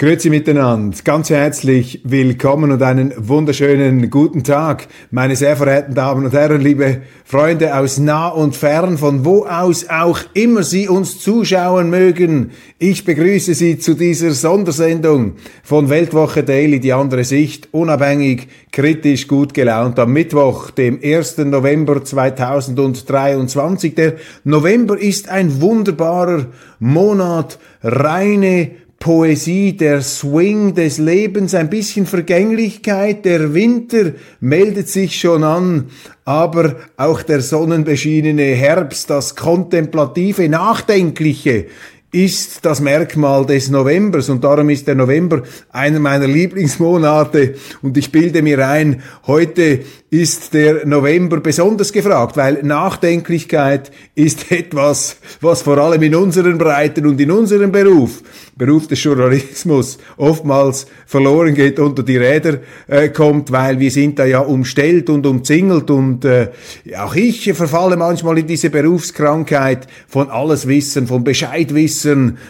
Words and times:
Grüezi 0.00 0.30
miteinander, 0.30 0.96
ganz 1.02 1.28
herzlich 1.28 2.02
willkommen 2.04 2.70
und 2.70 2.80
einen 2.84 3.12
wunderschönen 3.16 4.10
guten 4.10 4.44
Tag, 4.44 4.86
meine 5.10 5.34
sehr 5.34 5.56
verehrten 5.56 5.96
Damen 5.96 6.24
und 6.24 6.32
Herren, 6.32 6.60
liebe 6.60 7.02
Freunde 7.24 7.76
aus 7.76 7.98
nah 7.98 8.28
und 8.28 8.54
fern, 8.54 8.96
von 8.96 9.24
wo 9.24 9.44
aus 9.44 9.88
auch 9.88 10.20
immer 10.34 10.62
Sie 10.62 10.86
uns 10.86 11.18
zuschauen 11.18 11.90
mögen. 11.90 12.52
Ich 12.78 13.04
begrüße 13.04 13.54
Sie 13.54 13.80
zu 13.80 13.94
dieser 13.94 14.30
Sondersendung 14.30 15.32
von 15.64 15.88
Weltwoche 15.88 16.44
Daily, 16.44 16.78
die 16.78 16.92
andere 16.92 17.24
Sicht, 17.24 17.68
unabhängig, 17.72 18.46
kritisch, 18.70 19.26
gut 19.26 19.52
gelaunt, 19.52 19.98
am 19.98 20.12
Mittwoch, 20.12 20.70
dem 20.70 21.00
1. 21.02 21.38
November 21.38 22.04
2023. 22.04 23.96
Der 23.96 24.14
November 24.44 24.96
ist 24.96 25.28
ein 25.28 25.60
wunderbarer 25.60 26.46
Monat, 26.78 27.58
reine 27.82 28.70
Poesie, 29.00 29.76
der 29.76 30.02
Swing 30.02 30.74
des 30.74 30.98
Lebens, 30.98 31.54
ein 31.54 31.70
bisschen 31.70 32.04
Vergänglichkeit, 32.04 33.24
der 33.24 33.54
Winter 33.54 34.12
meldet 34.40 34.88
sich 34.88 35.20
schon 35.20 35.44
an, 35.44 35.90
aber 36.24 36.76
auch 36.96 37.22
der 37.22 37.40
sonnenbeschienene 37.40 38.42
Herbst, 38.42 39.08
das 39.08 39.36
kontemplative, 39.36 40.48
nachdenkliche, 40.48 41.66
ist 42.10 42.64
das 42.64 42.80
Merkmal 42.80 43.44
des 43.44 43.68
Novembers 43.68 44.30
und 44.30 44.42
darum 44.42 44.70
ist 44.70 44.88
der 44.88 44.94
November 44.94 45.42
einer 45.70 46.00
meiner 46.00 46.26
Lieblingsmonate 46.26 47.56
und 47.82 47.98
ich 47.98 48.10
bilde 48.10 48.40
mir 48.40 48.66
ein, 48.66 49.02
heute 49.26 49.80
ist 50.08 50.54
der 50.54 50.86
November 50.86 51.40
besonders 51.40 51.92
gefragt, 51.92 52.38
weil 52.38 52.62
Nachdenklichkeit 52.62 53.92
ist 54.14 54.50
etwas, 54.50 55.18
was 55.42 55.60
vor 55.60 55.76
allem 55.76 56.02
in 56.02 56.14
unseren 56.14 56.56
Breiten 56.56 57.06
und 57.06 57.20
in 57.20 57.30
unserem 57.30 57.70
Beruf, 57.70 58.22
Beruf 58.56 58.88
des 58.88 59.04
Journalismus, 59.04 59.98
oftmals 60.16 60.86
verloren 61.04 61.54
geht, 61.54 61.78
unter 61.78 62.02
die 62.02 62.16
Räder 62.16 62.60
äh, 62.86 63.10
kommt, 63.10 63.52
weil 63.52 63.78
wir 63.80 63.90
sind 63.90 64.18
da 64.18 64.24
ja 64.24 64.40
umstellt 64.40 65.10
und 65.10 65.26
umzingelt 65.26 65.90
und 65.90 66.24
äh, 66.24 66.48
auch 66.96 67.14
ich 67.14 67.52
verfalle 67.52 67.98
manchmal 67.98 68.38
in 68.38 68.46
diese 68.46 68.70
Berufskrankheit 68.70 69.88
von 70.08 70.30
alles 70.30 70.66
Wissen, 70.66 71.06
von 71.06 71.22
Bescheidwissen, 71.22 71.97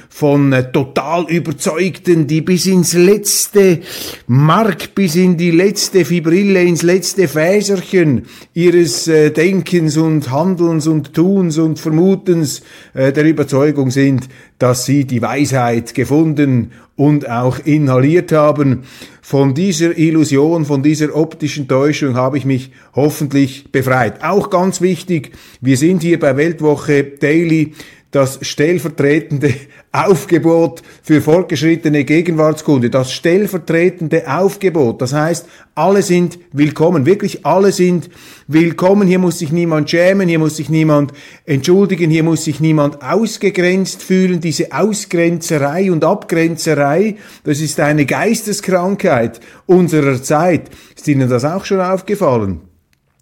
von 0.09 0.53
äh, 0.53 0.73
total 0.73 1.31
Überzeugten, 1.31 2.27
die 2.27 2.41
bis 2.41 2.67
ins 2.67 2.95
letzte 2.95 3.81
Mark, 4.27 4.95
bis 4.95 5.17
in 5.17 5.37
die 5.37 5.51
letzte 5.51 6.05
Fibrille, 6.05 6.63
ins 6.63 6.83
letzte 6.83 7.29
Fäserchen 7.29 8.27
ihres 8.55 9.07
äh, 9.07 9.31
Denkens 9.31 9.97
und 9.97 10.31
Handelns 10.31 10.87
und 10.87 11.15
Tuns 11.15 11.59
und 11.59 11.79
Vermutens 11.79 12.63
äh, 12.95 13.13
der 13.13 13.25
Überzeugung 13.25 13.91
sind, 13.91 14.29
dass 14.59 14.85
sie 14.85 15.05
die 15.05 15.23
Weisheit 15.23 15.95
gefunden 15.95 16.73
und 16.99 17.31
auch 17.31 17.61
inhaliert 17.61 18.33
haben. 18.33 18.83
Von 19.23 19.55
dieser 19.55 19.97
Illusion, 19.97 20.65
von 20.65 20.83
dieser 20.83 21.15
optischen 21.15 21.69
Täuschung 21.69 22.17
habe 22.17 22.39
ich 22.39 22.45
mich 22.45 22.73
hoffentlich 22.95 23.71
befreit. 23.71 24.25
Auch 24.25 24.51
ganz 24.51 24.81
wichtig, 24.81 25.33
wir 25.61 25.77
sind 25.77 26.03
hier 26.03 26.19
bei 26.19 26.37
Weltwoche 26.37 27.05
Daily 27.05 27.75
das 28.11 28.39
stellvertretende 28.41 29.53
Aufgebot 29.93 30.83
für 31.03 31.21
fortgeschrittene 31.21 32.05
Gegenwartskunde, 32.05 32.89
das 32.89 33.13
stellvertretende 33.13 34.25
Aufgebot. 34.27 35.03
Das 35.03 35.13
heißt, 35.13 35.47
alle 35.75 36.03
sind 36.03 36.39
willkommen, 36.53 37.05
wirklich 37.05 37.45
alle 37.45 37.71
sind 37.71 38.09
willkommen. 38.47 39.07
Hier 39.09 39.19
muss 39.19 39.39
sich 39.39 39.53
niemand 39.53 39.91
schämen, 39.91 40.29
hier 40.29 40.39
muss 40.39 40.57
sich 40.57 40.71
niemand 40.71 41.13
entschuldigen, 41.45 42.11
hier 42.11 42.23
muss 42.23 42.45
sich 42.45 42.61
niemand 42.61 43.03
ausgegrenzt 43.03 44.03
fühlen. 44.03 44.41
Diese 44.41 44.73
Ausgrenzerei 44.73 45.93
und 45.93 46.05
Abgrenzerei, 46.05 47.17
das 47.45 47.61
ist 47.61 47.79
eine 47.79 48.07
Geisteskrankheit 48.07 49.41
unserer 49.67 50.23
Zeit. 50.23 50.71
Ist 50.97 51.09
Ihnen 51.09 51.29
das 51.29 51.45
auch 51.45 51.67
schon 51.67 51.81
aufgefallen? 51.81 52.68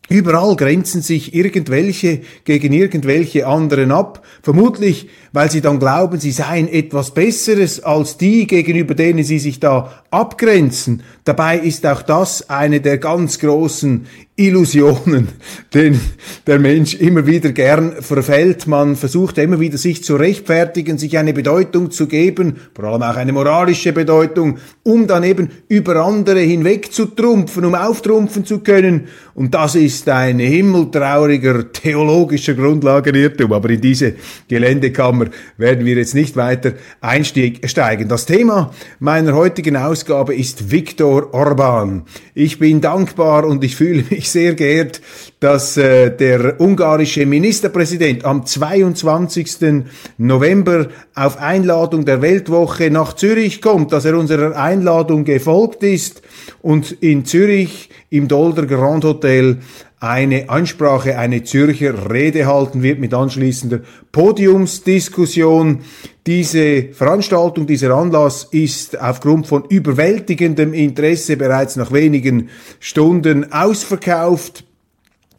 Überall 0.09 0.55
grenzen 0.55 1.03
sich 1.03 1.35
irgendwelche 1.35 2.21
gegen 2.45 2.73
irgendwelche 2.73 3.47
anderen 3.47 3.91
ab, 3.91 4.25
vermutlich 4.43 5.09
weil 5.37 5.51
sie 5.51 5.61
dann 5.61 5.79
glauben, 5.79 6.19
sie 6.19 6.31
seien 6.31 6.67
etwas 6.67 7.11
Besseres 7.11 7.85
als 7.85 8.17
die, 8.17 8.47
gegenüber 8.47 8.95
denen 8.95 9.23
sie 9.23 9.39
sich 9.39 9.61
da 9.61 9.93
abgrenzen. 10.11 11.03
Dabei 11.25 11.59
ist 11.59 11.85
auch 11.85 12.01
das 12.01 12.49
eine 12.49 12.81
der 12.81 12.97
ganz 12.97 13.39
großen 13.39 14.07
Illusionen, 14.37 15.29
den 15.75 16.01
der 16.47 16.59
Mensch 16.59 16.95
immer 16.95 17.27
wieder 17.27 17.53
gern 17.53 18.01
verfällt. 18.01 18.67
Man 18.67 18.97
versucht 18.97 19.37
immer 19.39 19.61
wieder 19.61 19.77
sich 19.77 20.05
zu 20.05 20.17
rechtfertigen, 20.17 20.99
sich 20.99 21.19
eine 21.19 21.33
Bedeutung 21.33 21.91
zu 21.91 22.07
geben, 22.07 22.57
vor 22.75 22.85
allem 22.85 23.03
auch 23.03 23.17
eine 23.17 23.33
moralische 23.33 23.93
Bedeutung, 23.93 24.59
um 24.85 25.07
dann 25.07 25.25
eben 25.25 25.51
über 25.69 25.97
andere 25.97 26.41
hinweg 26.41 26.93
zu 26.93 27.07
trumpfen, 27.07 27.65
um 27.65 27.75
auftrumpfen 27.75 28.45
zu 28.45 28.61
können. 28.61 29.09
Und 29.35 29.55
das 29.55 29.75
ist 29.75 30.09
ein 30.09 30.39
himmeltrauriger 30.39 31.73
theologischer 31.73 32.55
Grundlagenirrtum. 32.55 33.53
Aber 33.53 33.71
in 33.71 33.81
diese 33.81 34.15
Geländekammer 34.49 35.26
werden 35.57 35.85
wir 35.85 35.97
jetzt 35.97 36.15
nicht 36.15 36.37
weiter 36.37 36.73
einsteigen. 37.01 38.09
Das 38.09 38.27
Thema 38.27 38.73
meiner 38.99 39.35
heutigen 39.35 39.77
Ausgabe 39.77 40.35
ist 40.35 40.71
Viktor 40.71 41.33
Orban. 41.35 42.05
Ich 42.35 42.59
bin 42.59 42.81
dankbar 42.81 43.45
und 43.45 43.65
ich 43.65 43.77
fühle 43.77 44.05
mich 44.11 44.31
sehr 44.31 44.55
geehrt, 44.55 45.01
dass 45.41 45.77
äh, 45.77 46.11
der 46.11 46.61
ungarische 46.61 47.27
Ministerpräsident 47.27 48.25
am 48.25 48.45
22. 48.45 49.85
November 50.19 50.89
auf 51.15 51.39
Einladung 51.39 52.05
der 52.05 52.23
Weltwoche 52.23 52.91
nach 52.91 53.15
Zürich 53.15 53.61
kommt, 53.61 53.93
dass 53.93 54.05
er 54.05 54.19
unserer 54.19 54.57
Einladung 54.57 55.25
gefolgt 55.25 55.83
ist 55.83 56.23
und 56.63 56.93
in 57.01 57.25
Zürich 57.25 57.91
im 58.11 58.29
Dolder 58.29 58.67
Grand 58.67 59.05
Hotel 59.05 59.59
eine 59.99 60.51
Ansprache, 60.51 61.19
eine 61.19 61.43
Zürcher 61.45 62.11
Rede 62.11 62.47
halten 62.47 62.83
wird 62.83 62.99
mit 62.99 63.15
anschließender 63.15 63.81
Podiumsdiskussion. 64.13 65.81
Diese 66.27 66.89
Veranstaltung, 66.93 67.67
dieser 67.67 67.95
Anlass 67.95 68.45
ist 68.51 69.01
aufgrund 69.01 69.47
von 69.47 69.65
überwältigendem 69.65 70.75
Interesse 70.75 71.37
bereits 71.37 71.77
nach 71.77 71.93
wenigen 71.93 72.51
Stunden 72.79 73.53
ausverkauft 73.53 74.65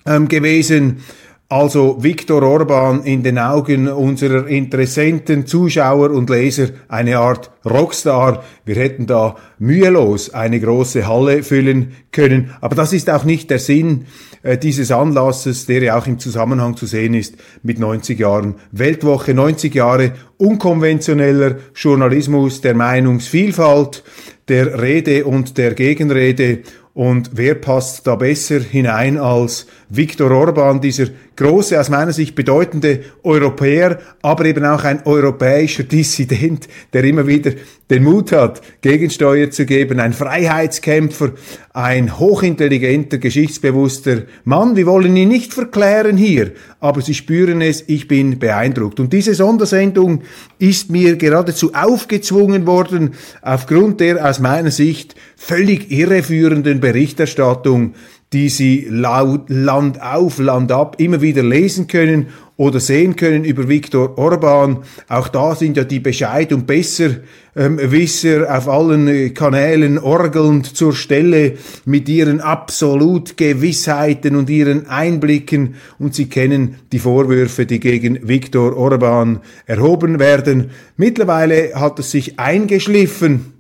ähm, 0.06 0.28
gewesen. 0.28 1.04
Also 1.50 2.04
Viktor 2.04 2.44
Orban 2.44 3.04
in 3.04 3.24
den 3.24 3.40
Augen 3.40 3.88
unserer 3.88 4.48
Interessenten, 4.48 5.46
Zuschauer 5.46 6.12
und 6.12 6.30
Leser 6.30 6.70
eine 6.90 7.20
Art 7.20 7.52
Rockstar. 7.64 8.44
Wir 8.66 8.76
hätten 8.76 9.08
da 9.08 9.38
mühelos 9.58 10.34
eine 10.34 10.60
große 10.60 11.08
Halle 11.08 11.44
füllen 11.44 11.94
können. 12.12 12.54
Aber 12.60 12.76
das 12.76 12.92
ist 12.92 13.10
auch 13.10 13.24
nicht 13.24 13.50
der 13.50 13.60
Sinn 13.60 14.08
äh, 14.48 14.58
dieses 14.58 14.92
Anlasses, 14.92 15.66
der 15.66 15.82
ja 15.84 15.98
auch 15.98 16.08
im 16.08 16.20
Zusammenhang 16.20 16.78
zu 16.78 16.86
sehen 16.86 17.14
ist 17.14 17.36
mit 17.64 17.80
90 17.80 18.18
Jahren 18.18 18.56
Weltwoche, 18.72 19.34
90 19.34 19.76
Jahre 19.76 20.14
unkonventioneller 20.38 21.58
Journalismus, 21.76 22.62
der 22.62 22.74
Meinungsvielfalt, 22.74 24.04
der 24.48 24.82
Rede 24.82 25.26
und 25.26 25.58
der 25.58 25.74
Gegenrede. 25.74 26.60
Und 26.94 27.32
wer 27.34 27.56
passt 27.56 28.08
da 28.08 28.16
besser 28.16 28.62
hinein 28.62 29.18
als 29.18 29.68
Viktor 29.90 30.32
Orban, 30.32 30.82
dieser 30.82 31.08
große, 31.38 31.80
aus 31.80 31.90
meiner 31.90 32.12
Sicht 32.12 32.36
bedeutende 32.36 33.02
Europäer, 33.24 34.00
aber 34.22 34.46
eben 34.46 34.66
auch 34.66 34.84
ein 34.84 35.06
europäischer 35.06 35.84
Dissident, 35.84 36.68
der 36.92 37.06
immer 37.06 37.26
wieder 37.26 37.52
den 37.90 38.04
Mut 38.04 38.34
hat, 38.34 38.62
Gegensteuer 38.82 39.50
zu 39.50 39.66
geben, 39.66 40.02
ein 40.02 40.12
Freiheitskämpfer, 40.12 41.32
ein 41.74 42.20
hochintelligenter, 42.20 43.18
geschichtsbewusster 43.18 44.24
Mann. 44.44 44.76
Wir 44.76 44.86
wollen 44.88 45.16
ihn 45.16 45.30
nicht 45.30 45.54
verklären 45.54 46.18
hier, 46.18 46.52
aber 46.82 47.00
Sie 47.02 47.14
spüren 47.14 47.62
es, 47.62 47.86
ich 47.88 48.10
bin 48.10 48.40
beeindruckt. 48.40 49.00
Und 49.00 49.14
diese 49.14 49.36
Sondersendung 49.36 50.24
ist 50.60 50.90
mir 50.90 51.16
geradezu 51.16 51.74
aufgezwungen 51.74 52.68
worden, 52.68 53.14
aufgrund 53.42 54.02
der 54.02 54.28
aus 54.28 54.40
meiner 54.40 54.72
Sicht 54.72 55.16
völlig 55.38 55.90
irreführenden 55.90 56.82
Berichterstattung 56.82 57.94
die 58.34 58.50
Sie 58.50 58.88
laut, 58.90 59.50
Land 59.50 60.02
auf, 60.02 60.38
Land 60.40 60.72
ab 60.72 60.96
immer 61.00 61.22
wieder 61.22 61.44
lesen 61.44 61.88
können 61.88 62.28
oder 62.58 62.80
sehen 62.80 63.16
können 63.16 63.46
über 63.46 63.70
Viktor 63.70 64.18
Orban. 64.18 64.80
Auch 65.08 65.28
da 65.30 65.56
sind 65.56 65.78
ja 65.78 65.84
die 65.84 66.00
Bescheid 66.00 66.52
und 66.52 66.66
Besserwisser 66.66 67.22
ähm, 67.56 68.46
auf 68.48 68.68
allen 68.68 69.08
äh, 69.08 69.30
Kanälen 69.30 70.00
orgelnd 70.00 70.76
zur 70.76 70.94
Stelle 70.94 71.54
mit 71.86 72.10
ihren 72.10 72.42
Absolutgewissheiten 72.42 74.36
und 74.36 74.50
ihren 74.50 74.88
Einblicken 74.88 75.76
und 76.00 76.16
sie 76.16 76.28
kennen 76.28 76.78
die 76.92 77.00
Vorwürfe, 77.00 77.66
die 77.66 77.80
gegen 77.80 78.28
Viktor 78.28 78.76
Orban 78.76 79.40
erhoben 79.68 80.20
werden. 80.20 80.72
Mittlerweile 80.98 81.76
hat 81.76 82.00
es 82.00 82.12
sich 82.12 82.40
eingeschliffen, 82.40 83.57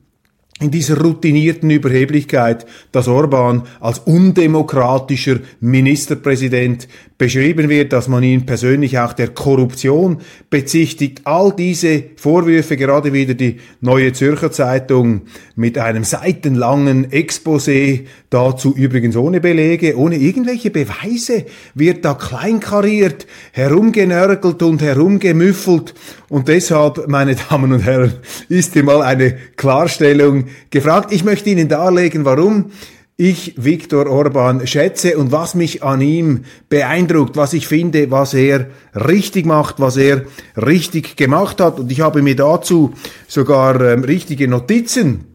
in 0.59 0.71
dieser 0.71 0.99
routinierten 0.99 1.69
Überheblichkeit, 1.69 2.65
dass 2.91 3.07
Orban 3.07 3.63
als 3.79 3.99
undemokratischer 3.99 5.39
Ministerpräsident 5.59 6.87
beschrieben 7.17 7.69
wird, 7.69 7.93
dass 7.93 8.07
man 8.07 8.23
ihn 8.23 8.45
persönlich 8.45 8.99
auch 8.99 9.13
der 9.13 9.29
Korruption 9.29 10.19
bezichtigt. 10.49 11.21
All 11.25 11.53
diese 11.55 12.03
Vorwürfe, 12.15 12.77
gerade 12.77 13.13
wieder 13.13 13.33
die 13.33 13.57
Neue 13.81 14.13
Zürcher 14.13 14.51
Zeitung 14.51 15.21
mit 15.55 15.77
einem 15.77 16.03
seitenlangen 16.03 17.09
Exposé, 17.11 18.05
dazu 18.29 18.73
übrigens 18.75 19.15
ohne 19.15 19.41
Belege, 19.41 19.97
ohne 19.97 20.17
irgendwelche 20.17 20.69
Beweise, 20.69 21.45
wird 21.73 22.05
da 22.05 22.13
kleinkariert, 22.13 23.25
herumgenörgelt 23.51 24.61
und 24.61 24.81
herumgemüffelt. 24.81 25.95
Und 26.29 26.47
deshalb, 26.47 27.07
meine 27.07 27.35
Damen 27.35 27.73
und 27.73 27.85
Herren, 27.85 28.13
ist 28.49 28.73
hier 28.73 28.83
mal 28.83 29.01
eine 29.01 29.37
Klarstellung 29.55 30.46
gefragt. 30.69 31.11
Ich 31.11 31.23
möchte 31.23 31.49
Ihnen 31.49 31.69
darlegen, 31.69 32.25
warum 32.25 32.71
ich 33.17 33.55
Viktor 33.57 34.07
Orban 34.07 34.67
schätze 34.67 35.17
und 35.17 35.31
was 35.31 35.55
mich 35.55 35.81
an 35.81 36.01
ihm 36.01 36.45
beeindruckt, 36.69 37.35
was 37.35 37.53
ich 37.53 37.67
finde, 37.67 38.11
was 38.11 38.35
er 38.35 38.67
richtig 38.93 39.47
macht, 39.47 39.79
was 39.79 39.97
er 39.97 40.25
richtig 40.55 41.17
gemacht 41.17 41.59
hat. 41.59 41.79
Und 41.79 41.91
ich 41.91 42.01
habe 42.01 42.21
mir 42.21 42.35
dazu 42.35 42.93
sogar 43.27 43.81
ähm, 43.81 44.03
richtige 44.03 44.47
Notizen 44.47 45.25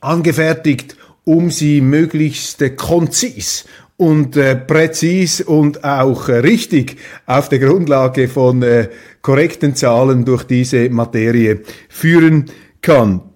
angefertigt, 0.00 0.96
um 1.24 1.50
sie 1.50 1.80
möglichst 1.80 2.62
äh, 2.62 2.70
konzis 2.70 3.64
und 3.96 4.36
äh, 4.36 4.54
präzis 4.54 5.40
und 5.40 5.82
auch 5.82 6.28
äh, 6.28 6.36
richtig 6.36 6.98
auf 7.26 7.48
der 7.48 7.58
Grundlage 7.58 8.28
von 8.28 8.62
äh, 8.62 8.90
korrekten 9.22 9.74
Zahlen 9.74 10.24
durch 10.24 10.44
diese 10.44 10.88
Materie 10.88 11.62
führen 11.88 12.44
kann. 12.80 13.27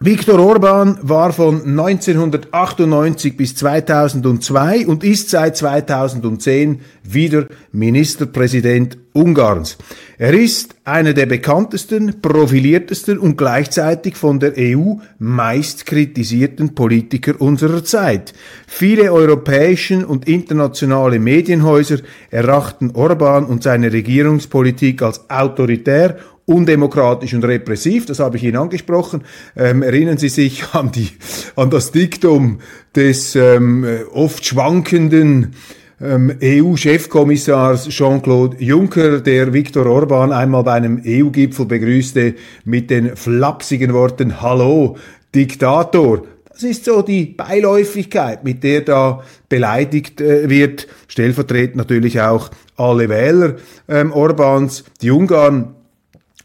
Viktor 0.00 0.38
Orban 0.38 0.96
war 1.02 1.32
von 1.32 1.60
1998 1.60 3.36
bis 3.36 3.56
2002 3.56 4.86
und 4.86 5.02
ist 5.02 5.28
seit 5.28 5.56
2010 5.56 6.82
wieder 7.02 7.48
Ministerpräsident 7.72 8.96
Ungarns. 9.12 9.76
Er 10.16 10.34
ist 10.34 10.76
einer 10.84 11.14
der 11.14 11.26
bekanntesten, 11.26 12.22
profiliertesten 12.22 13.18
und 13.18 13.36
gleichzeitig 13.36 14.16
von 14.16 14.38
der 14.38 14.52
EU 14.56 14.98
meist 15.18 15.84
kritisierten 15.84 16.76
Politiker 16.76 17.34
unserer 17.40 17.82
Zeit. 17.82 18.34
Viele 18.68 19.12
europäischen 19.12 20.04
und 20.04 20.28
internationale 20.28 21.18
Medienhäuser 21.18 21.98
erachten 22.30 22.92
Orban 22.92 23.46
und 23.46 23.64
seine 23.64 23.92
Regierungspolitik 23.92 25.02
als 25.02 25.28
autoritär 25.28 26.18
undemokratisch 26.48 27.34
und 27.34 27.44
repressiv, 27.44 28.06
das 28.06 28.20
habe 28.20 28.38
ich 28.38 28.44
Ihnen 28.44 28.56
angesprochen. 28.56 29.22
Ähm, 29.54 29.82
erinnern 29.82 30.16
Sie 30.16 30.30
sich 30.30 30.64
an, 30.72 30.90
die, 30.90 31.10
an 31.56 31.70
das 31.70 31.92
Diktum 31.92 32.60
des 32.96 33.36
ähm, 33.36 33.86
oft 34.12 34.44
schwankenden 34.44 35.54
ähm, 36.00 36.32
EU-Chefkommissars 36.42 37.88
Jean-Claude 37.88 38.56
Juncker, 38.62 39.20
der 39.20 39.52
Viktor 39.52 39.84
Orban 39.86 40.32
einmal 40.32 40.64
bei 40.64 40.72
einem 40.72 41.02
EU-Gipfel 41.04 41.66
begrüßte 41.66 42.34
mit 42.64 42.88
den 42.90 43.14
flapsigen 43.14 43.92
Worten 43.92 44.40
Hallo, 44.40 44.96
Diktator. 45.34 46.22
Das 46.50 46.62
ist 46.62 46.86
so 46.86 47.02
die 47.02 47.26
Beiläufigkeit, 47.26 48.42
mit 48.42 48.64
der 48.64 48.80
da 48.80 49.22
beleidigt 49.48 50.20
äh, 50.20 50.48
wird, 50.48 50.88
stellvertretend 51.08 51.76
natürlich 51.76 52.20
auch 52.20 52.50
alle 52.76 53.08
Wähler 53.08 53.56
ähm, 53.88 54.12
Orbans. 54.12 54.84
Die 55.02 55.10
Ungarn 55.10 55.74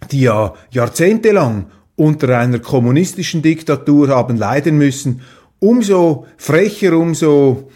die 0.04 0.22
ja 0.22 0.54
jahrzehntelang 0.72 1.68
unter 1.96 2.38
einer 2.38 2.60
kommunistischen 2.60 3.42
Diktatur 3.42 4.10
haben 4.10 4.38
leiden 4.38 4.78
müssen, 4.78 5.22
umso 5.60 6.26
frecher, 6.38 6.98
umso 6.98 7.70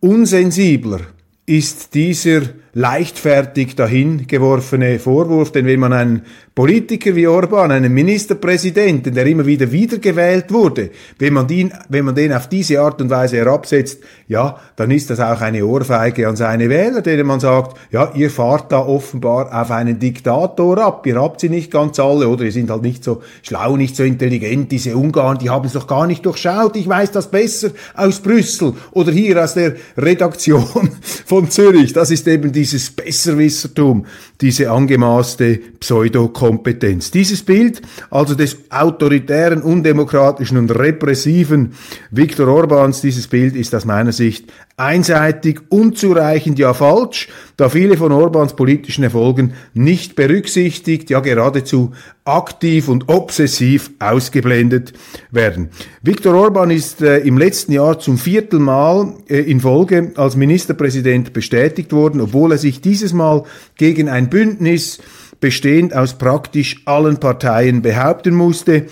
unsensibler 0.00 1.00
ist 1.46 1.94
dieser 1.94 2.42
leichtfertig 2.78 3.74
dahingeworfene 3.74 5.00
Vorwurf, 5.00 5.50
denn 5.50 5.66
wenn 5.66 5.80
man 5.80 5.92
einen 5.92 6.22
Politiker 6.54 7.14
wie 7.16 7.26
Orban, 7.26 7.72
einen 7.72 7.92
Ministerpräsidenten, 7.92 9.14
der 9.14 9.26
immer 9.26 9.46
wieder 9.46 9.72
wiedergewählt 9.72 10.52
wurde, 10.52 10.90
wenn 11.18 11.32
man, 11.32 11.48
den, 11.48 11.72
wenn 11.88 12.04
man 12.04 12.14
den 12.14 12.32
auf 12.32 12.48
diese 12.48 12.80
Art 12.80 13.00
und 13.00 13.10
Weise 13.10 13.36
herabsetzt, 13.36 14.00
ja, 14.28 14.58
dann 14.76 14.92
ist 14.92 15.10
das 15.10 15.18
auch 15.18 15.40
eine 15.40 15.64
Ohrfeige 15.64 16.28
an 16.28 16.36
seine 16.36 16.68
Wähler, 16.68 17.02
denen 17.02 17.26
man 17.26 17.40
sagt, 17.40 17.76
ja, 17.90 18.12
ihr 18.14 18.30
fahrt 18.30 18.70
da 18.70 18.78
offenbar 18.78 19.60
auf 19.60 19.70
einen 19.72 19.98
Diktator 19.98 20.78
ab, 20.78 21.04
ihr 21.06 21.20
habt 21.20 21.40
sie 21.40 21.48
nicht 21.48 21.72
ganz 21.72 21.98
alle, 21.98 22.28
oder? 22.28 22.44
Ihr 22.44 22.52
sind 22.52 22.70
halt 22.70 22.82
nicht 22.82 23.02
so 23.02 23.22
schlau, 23.42 23.76
nicht 23.76 23.96
so 23.96 24.04
intelligent, 24.04 24.70
diese 24.70 24.96
Ungarn, 24.96 25.38
die 25.38 25.50
haben 25.50 25.66
es 25.66 25.72
doch 25.72 25.86
gar 25.88 26.06
nicht 26.06 26.24
durchschaut, 26.26 26.76
ich 26.76 26.88
weiß 26.88 27.10
das 27.10 27.28
besser 27.28 27.70
aus 27.94 28.20
Brüssel 28.20 28.74
oder 28.92 29.10
hier 29.10 29.42
aus 29.42 29.54
der 29.54 29.74
Redaktion 29.96 30.90
von 31.26 31.50
Zürich, 31.50 31.92
das 31.92 32.12
ist 32.12 32.28
eben 32.28 32.52
dieses 32.72 32.90
Besserwissertum, 32.90 34.06
diese 34.40 34.70
angemaßte 34.70 35.60
Pseudokompetenz. 35.80 37.10
Dieses 37.10 37.42
Bild 37.42 37.82
also 38.10 38.34
des 38.34 38.56
autoritären, 38.70 39.62
undemokratischen 39.62 40.58
und 40.58 40.70
repressiven 40.70 41.72
Viktor 42.10 42.48
Orbans, 42.48 43.00
dieses 43.00 43.26
Bild 43.26 43.56
ist 43.56 43.74
aus 43.74 43.84
meiner 43.84 44.12
Sicht 44.12 44.52
einseitig, 44.76 45.60
unzureichend, 45.70 46.58
ja 46.58 46.72
falsch, 46.72 47.28
da 47.56 47.68
viele 47.68 47.96
von 47.96 48.12
Orbans 48.12 48.54
politischen 48.54 49.02
Erfolgen 49.02 49.54
nicht 49.74 50.14
berücksichtigt, 50.14 51.10
ja 51.10 51.18
geradezu 51.18 51.92
aktiv 52.24 52.88
und 52.88 53.08
obsessiv 53.08 53.90
ausgeblendet 53.98 54.92
werden. 55.30 55.70
Viktor 56.02 56.34
Orban 56.34 56.70
ist 56.70 57.00
äh, 57.00 57.18
im 57.18 57.38
letzten 57.38 57.72
Jahr 57.72 57.98
zum 57.98 58.18
vierten 58.18 58.62
Mal 58.62 59.14
äh, 59.28 59.40
in 59.40 59.60
Folge 59.60 60.12
als 60.14 60.36
Ministerpräsident 60.36 61.32
bestätigt 61.32 61.92
worden, 61.92 62.20
obwohl 62.20 62.52
er 62.52 62.58
sich 62.58 62.80
dieses 62.80 63.12
Mal 63.12 63.44
gegen 63.76 64.08
ein 64.08 64.27
Bündnis 64.30 64.98
bestehend 65.40 65.94
aus 65.94 66.18
praktisch 66.18 66.82
allen 66.84 67.18
Parteien 67.18 67.82
behaupten 67.82 68.34
musste. 68.34 68.86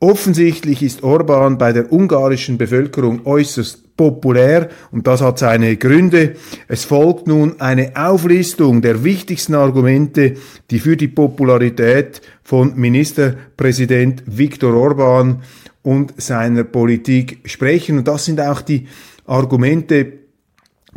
Offensichtlich 0.00 0.82
ist 0.82 1.02
Orban 1.02 1.58
bei 1.58 1.72
der 1.72 1.92
ungarischen 1.92 2.56
Bevölkerung 2.56 3.26
äußerst 3.26 3.96
populär 3.96 4.68
und 4.92 5.08
das 5.08 5.20
hat 5.20 5.40
seine 5.40 5.76
Gründe. 5.76 6.36
Es 6.68 6.84
folgt 6.84 7.26
nun 7.26 7.60
eine 7.60 7.92
Auflistung 7.96 8.80
der 8.80 9.02
wichtigsten 9.02 9.56
Argumente, 9.56 10.34
die 10.70 10.78
für 10.78 10.96
die 10.96 11.08
Popularität 11.08 12.22
von 12.44 12.76
Ministerpräsident 12.76 14.22
Viktor 14.26 14.74
Orban 14.74 15.42
und 15.82 16.20
seiner 16.20 16.62
Politik 16.64 17.40
sprechen. 17.44 17.98
Und 17.98 18.06
das 18.06 18.24
sind 18.24 18.40
auch 18.40 18.60
die 18.60 18.86
Argumente, 19.26 20.12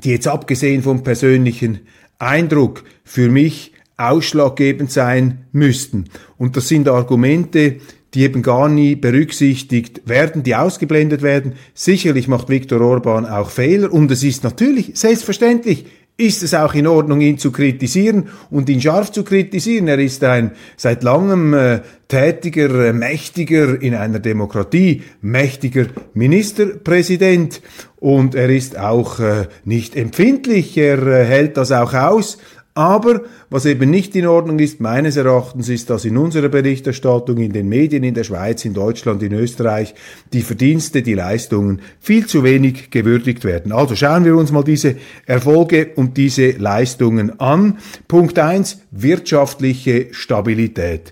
die 0.03 0.11
jetzt 0.11 0.27
abgesehen 0.27 0.83
vom 0.83 1.03
persönlichen 1.03 1.79
Eindruck 2.19 2.83
für 3.03 3.29
mich 3.29 3.70
ausschlaggebend 4.09 4.91
sein 4.91 5.45
müssten. 5.51 6.05
Und 6.37 6.57
das 6.57 6.67
sind 6.67 6.87
Argumente, 6.87 7.77
die 8.13 8.23
eben 8.23 8.41
gar 8.41 8.67
nie 8.67 8.95
berücksichtigt 8.95 10.01
werden, 10.05 10.43
die 10.43 10.55
ausgeblendet 10.55 11.21
werden. 11.21 11.53
Sicherlich 11.73 12.27
macht 12.27 12.49
Viktor 12.49 12.81
Orban 12.81 13.25
auch 13.25 13.49
Fehler 13.49 13.91
und 13.91 14.11
es 14.11 14.23
ist 14.23 14.43
natürlich, 14.43 14.91
selbstverständlich, 14.95 15.85
ist 16.17 16.43
es 16.43 16.53
auch 16.53 16.75
in 16.75 16.87
Ordnung, 16.87 17.21
ihn 17.21 17.37
zu 17.37 17.51
kritisieren 17.51 18.27
und 18.51 18.69
ihn 18.69 18.81
scharf 18.81 19.11
zu 19.11 19.23
kritisieren. 19.23 19.87
Er 19.87 19.97
ist 19.97 20.23
ein 20.23 20.51
seit 20.77 21.03
langem 21.03 21.53
äh, 21.53 21.79
tätiger, 22.09 22.89
äh, 22.89 22.93
mächtiger 22.93 23.81
in 23.81 23.95
einer 23.95 24.19
Demokratie, 24.19 25.01
mächtiger 25.21 25.87
Ministerpräsident 26.13 27.61
und 27.95 28.35
er 28.35 28.49
ist 28.49 28.77
auch 28.77 29.19
äh, 29.19 29.47
nicht 29.65 29.95
empfindlich, 29.95 30.77
er 30.77 31.01
äh, 31.07 31.25
hält 31.25 31.57
das 31.57 31.71
auch 31.71 31.93
aus. 31.93 32.37
Aber 32.73 33.21
was 33.49 33.65
eben 33.65 33.89
nicht 33.89 34.15
in 34.15 34.25
Ordnung 34.25 34.59
ist, 34.59 34.79
meines 34.79 35.17
Erachtens, 35.17 35.67
ist, 35.67 35.89
dass 35.89 36.05
in 36.05 36.17
unserer 36.17 36.47
Berichterstattung, 36.47 37.37
in 37.37 37.51
den 37.51 37.67
Medien 37.67 38.03
in 38.03 38.13
der 38.13 38.23
Schweiz, 38.23 38.63
in 38.63 38.73
Deutschland, 38.73 39.21
in 39.23 39.33
Österreich 39.33 39.93
die 40.31 40.41
Verdienste, 40.41 41.01
die 41.01 41.15
Leistungen 41.15 41.81
viel 41.99 42.27
zu 42.27 42.43
wenig 42.43 42.89
gewürdigt 42.89 43.43
werden. 43.43 43.73
Also 43.73 43.95
schauen 43.95 44.23
wir 44.23 44.37
uns 44.37 44.53
mal 44.53 44.63
diese 44.63 44.95
Erfolge 45.25 45.91
und 45.95 46.15
diese 46.15 46.51
Leistungen 46.51 47.39
an. 47.41 47.79
Punkt 48.07 48.39
eins: 48.39 48.81
wirtschaftliche 48.91 50.07
Stabilität. 50.11 51.11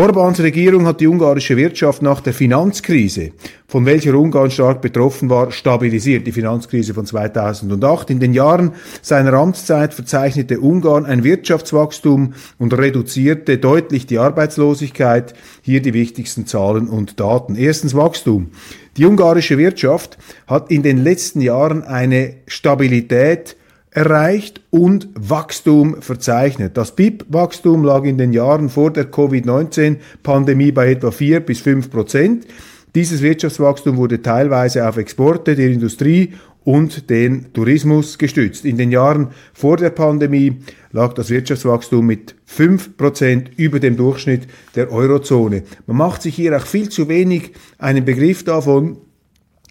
Orbans 0.00 0.40
Regierung 0.40 0.86
hat 0.86 1.02
die 1.02 1.06
ungarische 1.06 1.58
Wirtschaft 1.58 2.00
nach 2.00 2.22
der 2.22 2.32
Finanzkrise, 2.32 3.32
von 3.68 3.84
welcher 3.84 4.14
Ungarn 4.14 4.50
stark 4.50 4.80
betroffen 4.80 5.28
war, 5.28 5.52
stabilisiert. 5.52 6.26
Die 6.26 6.32
Finanzkrise 6.32 6.94
von 6.94 7.04
2008. 7.04 8.08
In 8.08 8.18
den 8.18 8.32
Jahren 8.32 8.72
seiner 9.02 9.34
Amtszeit 9.34 9.92
verzeichnete 9.92 10.58
Ungarn 10.58 11.04
ein 11.04 11.22
Wirtschaftswachstum 11.22 12.32
und 12.56 12.72
reduzierte 12.72 13.58
deutlich 13.58 14.06
die 14.06 14.16
Arbeitslosigkeit. 14.16 15.34
Hier 15.60 15.82
die 15.82 15.92
wichtigsten 15.92 16.46
Zahlen 16.46 16.88
und 16.88 17.20
Daten. 17.20 17.54
Erstens 17.54 17.94
Wachstum. 17.94 18.52
Die 18.96 19.04
ungarische 19.04 19.58
Wirtschaft 19.58 20.16
hat 20.46 20.70
in 20.70 20.82
den 20.82 20.96
letzten 21.04 21.42
Jahren 21.42 21.82
eine 21.82 22.36
Stabilität 22.46 23.54
erreicht 23.90 24.60
und 24.70 25.08
Wachstum 25.14 26.00
verzeichnet. 26.00 26.76
Das 26.76 26.94
BIP-Wachstum 26.94 27.84
lag 27.84 28.04
in 28.04 28.18
den 28.18 28.32
Jahren 28.32 28.68
vor 28.68 28.92
der 28.92 29.10
Covid-19-Pandemie 29.10 30.72
bei 30.72 30.92
etwa 30.92 31.10
4 31.10 31.40
bis 31.40 31.60
5 31.60 31.90
Prozent. 31.90 32.46
Dieses 32.94 33.22
Wirtschaftswachstum 33.22 33.96
wurde 33.96 34.22
teilweise 34.22 34.88
auf 34.88 34.96
Exporte 34.96 35.54
der 35.54 35.70
Industrie 35.70 36.34
und 36.64 37.08
den 37.08 37.52
Tourismus 37.52 38.18
gestützt. 38.18 38.64
In 38.64 38.76
den 38.76 38.90
Jahren 38.90 39.28
vor 39.54 39.76
der 39.76 39.90
Pandemie 39.90 40.58
lag 40.92 41.14
das 41.14 41.30
Wirtschaftswachstum 41.30 42.06
mit 42.06 42.34
5% 42.48 43.56
über 43.56 43.80
dem 43.80 43.96
Durchschnitt 43.96 44.46
der 44.74 44.92
Eurozone. 44.92 45.62
Man 45.86 45.96
macht 45.96 46.22
sich 46.22 46.34
hier 46.34 46.56
auch 46.56 46.66
viel 46.66 46.88
zu 46.88 47.08
wenig 47.08 47.52
einen 47.78 48.04
Begriff 48.04 48.44
davon, 48.44 48.98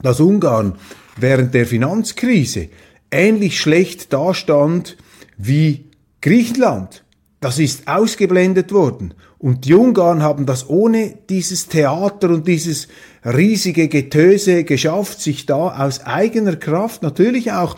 dass 0.01 0.19
Ungarn 0.19 0.75
während 1.17 1.53
der 1.53 1.65
Finanzkrise 1.65 2.69
ähnlich 3.11 3.59
schlecht 3.59 4.13
dastand 4.13 4.97
wie 5.37 5.85
Griechenland. 6.21 7.03
Das 7.39 7.59
ist 7.59 7.87
ausgeblendet 7.87 8.73
worden. 8.73 9.13
Und 9.37 9.63
die 9.65 9.73
Ungarn 9.73 10.21
haben 10.21 10.45
das 10.45 10.69
ohne 10.69 11.17
dieses 11.29 11.69
Theater 11.69 12.29
und 12.29 12.47
dieses 12.47 12.89
riesige 13.23 13.87
Getöse 13.87 14.65
geschafft, 14.65 15.21
sich 15.21 15.45
da 15.45 15.85
aus 15.85 16.01
eigener 16.01 16.57
Kraft 16.57 17.03
natürlich 17.03 17.53
auch 17.53 17.77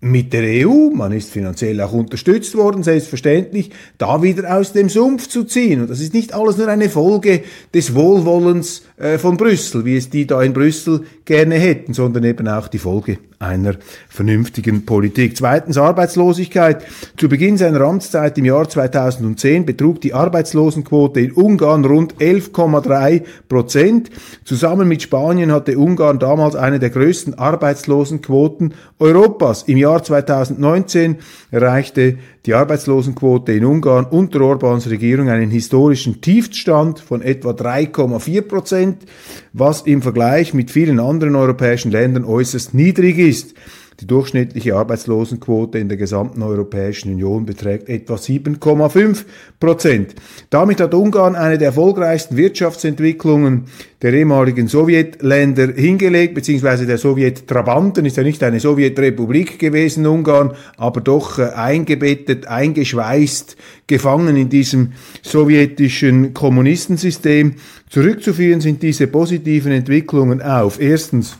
mit 0.00 0.32
der 0.34 0.66
EU, 0.66 0.90
man 0.90 1.12
ist 1.12 1.30
finanziell 1.30 1.80
auch 1.80 1.92
unterstützt 1.92 2.54
worden, 2.54 2.82
selbstverständlich, 2.82 3.70
da 3.96 4.22
wieder 4.22 4.56
aus 4.56 4.72
dem 4.72 4.90
Sumpf 4.90 5.28
zu 5.28 5.44
ziehen. 5.44 5.80
Und 5.80 5.90
das 5.90 6.00
ist 6.00 6.12
nicht 6.12 6.34
alles 6.34 6.58
nur 6.58 6.68
eine 6.68 6.90
Folge 6.90 7.42
des 7.72 7.94
Wohlwollens 7.94 8.82
äh, 8.98 9.16
von 9.16 9.38
Brüssel, 9.38 9.84
wie 9.86 9.96
es 9.96 10.10
die 10.10 10.26
da 10.26 10.42
in 10.42 10.52
Brüssel 10.52 11.04
gerne 11.24 11.54
hätten, 11.54 11.94
sondern 11.94 12.24
eben 12.24 12.46
auch 12.46 12.68
die 12.68 12.78
Folge 12.78 13.18
einer 13.38 13.74
vernünftigen 14.08 14.86
Politik. 14.86 15.36
Zweitens 15.36 15.76
Arbeitslosigkeit. 15.76 16.84
Zu 17.18 17.28
Beginn 17.28 17.58
seiner 17.58 17.82
Amtszeit 17.82 18.38
im 18.38 18.46
Jahr 18.46 18.68
2010 18.68 19.66
betrug 19.66 20.00
die 20.00 20.14
Arbeitslosenquote 20.14 21.20
in 21.20 21.32
Ungarn 21.32 21.84
rund 21.84 22.14
11,3 22.16 23.22
Prozent. 23.48 24.10
Zusammen 24.44 24.88
mit 24.88 25.02
Spanien 25.02 25.52
hatte 25.52 25.78
Ungarn 25.78 26.18
damals 26.18 26.56
eine 26.56 26.78
der 26.78 26.90
größten 26.90 27.34
Arbeitslosenquoten 27.34 28.72
Europas. 28.98 29.64
Im 29.64 29.76
Jahr 29.76 29.85
2019 29.94 31.16
erreichte 31.50 32.18
die 32.44 32.54
Arbeitslosenquote 32.54 33.52
in 33.52 33.64
Ungarn 33.64 34.04
unter 34.04 34.40
Orbans 34.40 34.90
Regierung 34.90 35.28
einen 35.28 35.50
historischen 35.50 36.20
Tiefstand 36.20 37.00
von 37.00 37.22
etwa 37.22 37.50
3,4 37.50 38.42
Prozent, 38.42 39.04
was 39.52 39.82
im 39.82 40.02
Vergleich 40.02 40.54
mit 40.54 40.70
vielen 40.70 41.00
anderen 41.00 41.36
europäischen 41.36 41.90
Ländern 41.90 42.24
äußerst 42.24 42.74
niedrig 42.74 43.18
ist. 43.18 43.54
Die 44.00 44.06
durchschnittliche 44.06 44.76
Arbeitslosenquote 44.76 45.78
in 45.78 45.88
der 45.88 45.96
gesamten 45.96 46.42
Europäischen 46.42 47.12
Union 47.12 47.46
beträgt 47.46 47.88
etwa 47.88 48.16
7,5 48.16 49.24
Prozent. 49.58 50.14
Damit 50.50 50.80
hat 50.80 50.92
Ungarn 50.92 51.34
eine 51.34 51.56
der 51.56 51.68
erfolgreichsten 51.68 52.36
Wirtschaftsentwicklungen 52.36 53.64
der 54.02 54.12
ehemaligen 54.12 54.68
Sowjetländer 54.68 55.68
hingelegt, 55.68 56.34
beziehungsweise 56.34 56.84
der 56.84 56.98
Sowjettrabanten, 56.98 58.04
ist 58.04 58.18
ja 58.18 58.22
nicht 58.22 58.42
eine 58.42 58.60
Sowjetrepublik 58.60 59.58
gewesen, 59.58 60.06
Ungarn, 60.06 60.52
aber 60.76 61.00
doch 61.00 61.38
äh, 61.38 61.44
eingebettet, 61.54 62.46
eingeschweißt, 62.46 63.56
gefangen 63.86 64.36
in 64.36 64.50
diesem 64.50 64.92
sowjetischen 65.22 66.34
Kommunistensystem. 66.34 67.54
Zurückzuführen 67.88 68.60
sind 68.60 68.82
diese 68.82 69.06
positiven 69.06 69.72
Entwicklungen 69.72 70.42
auf 70.42 70.78
erstens 70.78 71.38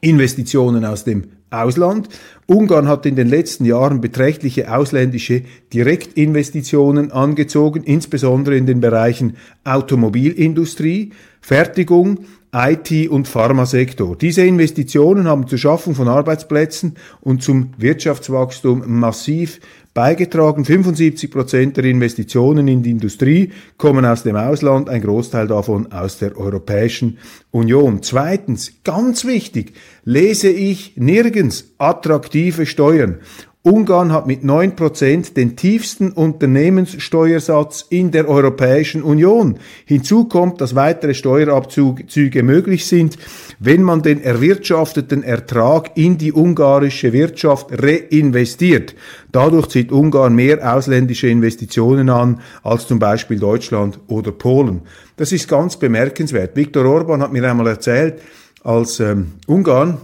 Investitionen 0.00 0.84
aus 0.84 1.04
dem 1.04 1.35
Ausland. 1.50 2.08
Ungarn 2.46 2.88
hat 2.88 3.06
in 3.06 3.16
den 3.16 3.28
letzten 3.28 3.64
Jahren 3.64 4.00
beträchtliche 4.00 4.74
ausländische 4.74 5.42
Direktinvestitionen 5.72 7.12
angezogen, 7.12 7.82
insbesondere 7.82 8.56
in 8.56 8.66
den 8.66 8.80
Bereichen 8.80 9.36
Automobilindustrie, 9.64 11.12
Fertigung, 11.40 12.20
IT- 12.52 13.08
und 13.10 13.28
Pharmasektor. 13.28 14.16
Diese 14.16 14.42
Investitionen 14.42 15.28
haben 15.28 15.46
zur 15.46 15.58
Schaffung 15.58 15.94
von 15.94 16.08
Arbeitsplätzen 16.08 16.94
und 17.20 17.42
zum 17.42 17.70
Wirtschaftswachstum 17.76 18.84
massiv 18.86 19.60
beigetragen. 19.96 20.64
75 20.64 21.30
Prozent 21.30 21.76
der 21.78 21.84
Investitionen 21.84 22.68
in 22.68 22.82
die 22.82 22.90
Industrie 22.90 23.50
kommen 23.78 24.04
aus 24.04 24.22
dem 24.22 24.36
Ausland, 24.36 24.90
ein 24.90 25.00
Großteil 25.00 25.46
davon 25.48 25.90
aus 25.90 26.18
der 26.18 26.36
Europäischen 26.36 27.16
Union. 27.50 28.02
Zweitens, 28.02 28.82
ganz 28.84 29.24
wichtig, 29.24 29.72
lese 30.04 30.50
ich 30.50 30.92
nirgends 30.96 31.72
attraktive 31.78 32.66
Steuern. 32.66 33.20
Ungarn 33.66 34.12
hat 34.12 34.28
mit 34.28 34.44
9% 34.44 35.34
den 35.34 35.56
tiefsten 35.56 36.12
Unternehmenssteuersatz 36.12 37.84
in 37.90 38.12
der 38.12 38.28
Europäischen 38.28 39.02
Union. 39.02 39.58
Hinzu 39.86 40.26
kommt, 40.26 40.60
dass 40.60 40.76
weitere 40.76 41.14
Steuerabzüge 41.14 42.44
möglich 42.44 42.86
sind, 42.86 43.18
wenn 43.58 43.82
man 43.82 44.02
den 44.02 44.22
erwirtschafteten 44.22 45.24
Ertrag 45.24 45.96
in 45.96 46.16
die 46.16 46.32
ungarische 46.32 47.12
Wirtschaft 47.12 47.70
reinvestiert. 47.72 48.94
Dadurch 49.32 49.66
zieht 49.66 49.90
Ungarn 49.90 50.36
mehr 50.36 50.76
ausländische 50.76 51.26
Investitionen 51.26 52.08
an 52.08 52.42
als 52.62 52.86
zum 52.86 53.00
Beispiel 53.00 53.40
Deutschland 53.40 53.98
oder 54.06 54.30
Polen. 54.30 54.82
Das 55.16 55.32
ist 55.32 55.48
ganz 55.48 55.76
bemerkenswert. 55.76 56.54
Viktor 56.54 56.84
Orban 56.84 57.20
hat 57.20 57.32
mir 57.32 57.42
einmal 57.50 57.66
erzählt, 57.66 58.20
als 58.62 59.00
ähm, 59.00 59.32
Ungarn 59.48 59.98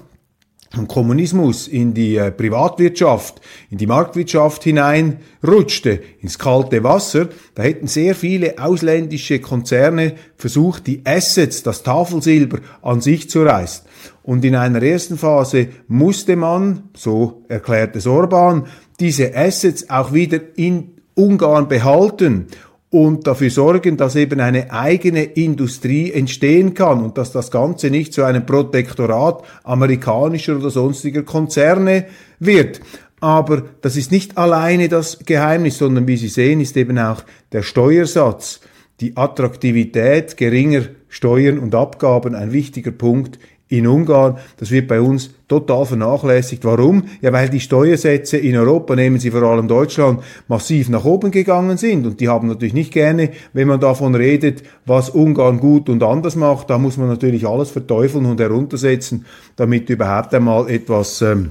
Kommunismus 0.88 1.69
in 1.69 1.93
die 1.93 2.17
äh, 2.17 2.31
Privatwirtschaft, 2.31 3.41
in 3.71 3.79
die 3.79 3.87
Marktwirtschaft 3.87 4.64
hineinrutschte, 4.64 6.00
ins 6.21 6.38
kalte 6.38 6.83
Wasser, 6.83 7.29
da 7.55 7.62
hätten 7.62 7.87
sehr 7.87 8.14
viele 8.14 8.59
ausländische 8.59 9.38
Konzerne 9.41 10.14
versucht, 10.37 10.87
die 10.87 11.02
Assets, 11.05 11.62
das 11.62 11.83
Tafelsilber 11.83 12.61
an 12.81 13.00
sich 13.00 13.29
zu 13.29 13.43
reißen. 13.43 13.85
Und 14.23 14.45
in 14.45 14.55
einer 14.55 14.83
ersten 14.83 15.19
Phase 15.19 15.69
musste 15.88 16.37
man, 16.37 16.91
so 16.95 17.45
erklärt 17.49 17.95
es 17.97 18.07
Orban, 18.07 18.67
diese 18.99 19.37
Assets 19.37 19.91
auch 19.91 20.12
wieder 20.12 20.41
in 20.57 20.93
Ungarn 21.14 21.69
behalten 21.69 22.47
und 22.93 23.27
dafür 23.27 23.49
sorgen, 23.49 23.97
dass 23.97 24.17
eben 24.17 24.39
eine 24.39 24.71
eigene 24.71 25.25
Industrie 25.25 26.13
entstehen 26.13 26.75
kann 26.75 27.03
und 27.03 27.17
dass 27.17 27.33
das 27.33 27.51
Ganze 27.51 27.89
nicht 27.89 28.13
zu 28.13 28.23
einem 28.23 28.45
Protektorat 28.45 29.43
amerikanischer 29.65 30.57
oder 30.57 30.69
sonstiger 30.69 31.23
Konzerne 31.23 32.05
wird. 32.39 32.83
Aber 33.19 33.63
das 33.81 33.97
ist 33.97 34.13
nicht 34.13 34.37
alleine 34.37 34.91
das 34.91 35.21
Geheimnis, 35.21 35.79
sondern 35.79 36.07
wie 36.07 36.19
Sie 36.19 36.29
sehen, 36.29 36.61
ist 36.61 36.77
eben 36.77 36.99
auch 36.99 37.25
der 37.51 37.63
Steuersatz, 37.63 38.61
die 39.01 39.17
Attraktivität 39.17 40.37
geringer 40.37 40.83
Steuern 41.09 41.59
und 41.61 41.75
Abgaben 41.75 42.35
ein 42.35 42.53
wichtiger 42.53 42.91
Punkt 42.91 43.39
in 43.69 43.87
Ungarn. 43.87 44.37
Das 44.59 44.71
wird 44.71 44.87
bei 44.87 45.01
uns 45.01 45.31
total 45.52 45.85
vernachlässigt. 45.85 46.64
Warum? 46.64 47.04
Ja, 47.21 47.30
weil 47.32 47.50
die 47.50 47.61
Steuersätze 47.61 48.38
in 48.38 48.56
Europa, 48.56 48.97
nehmen 48.97 49.18
Sie 49.18 49.30
vor 49.30 49.42
allem 49.42 49.68
Deutschland, 49.68 50.21
massiv 50.49 50.88
nach 50.88 51.04
oben 51.04 51.30
gegangen 51.30 51.76
sind. 51.76 52.06
Und 52.06 52.21
die 52.21 52.28
haben 52.28 52.49
natürlich 52.49 52.73
nicht 52.73 52.90
gerne, 52.90 53.30
wenn 53.52 53.68
man 53.68 53.78
davon 53.78 54.14
redet, 54.14 54.62
was 54.87 55.11
Ungarn 55.11 55.61
gut 55.61 55.90
und 55.90 56.02
anders 56.02 56.37
macht, 56.37 56.71
da 56.71 56.78
muss 56.78 56.97
man 56.97 57.09
natürlich 57.09 57.47
alles 57.47 57.71
verteufeln 57.71 58.25
und 58.25 58.40
heruntersetzen, 58.40 59.26
damit 59.56 59.90
überhaupt 59.90 60.35
einmal 60.35 60.71
etwas 60.71 61.21
ähm, 61.21 61.50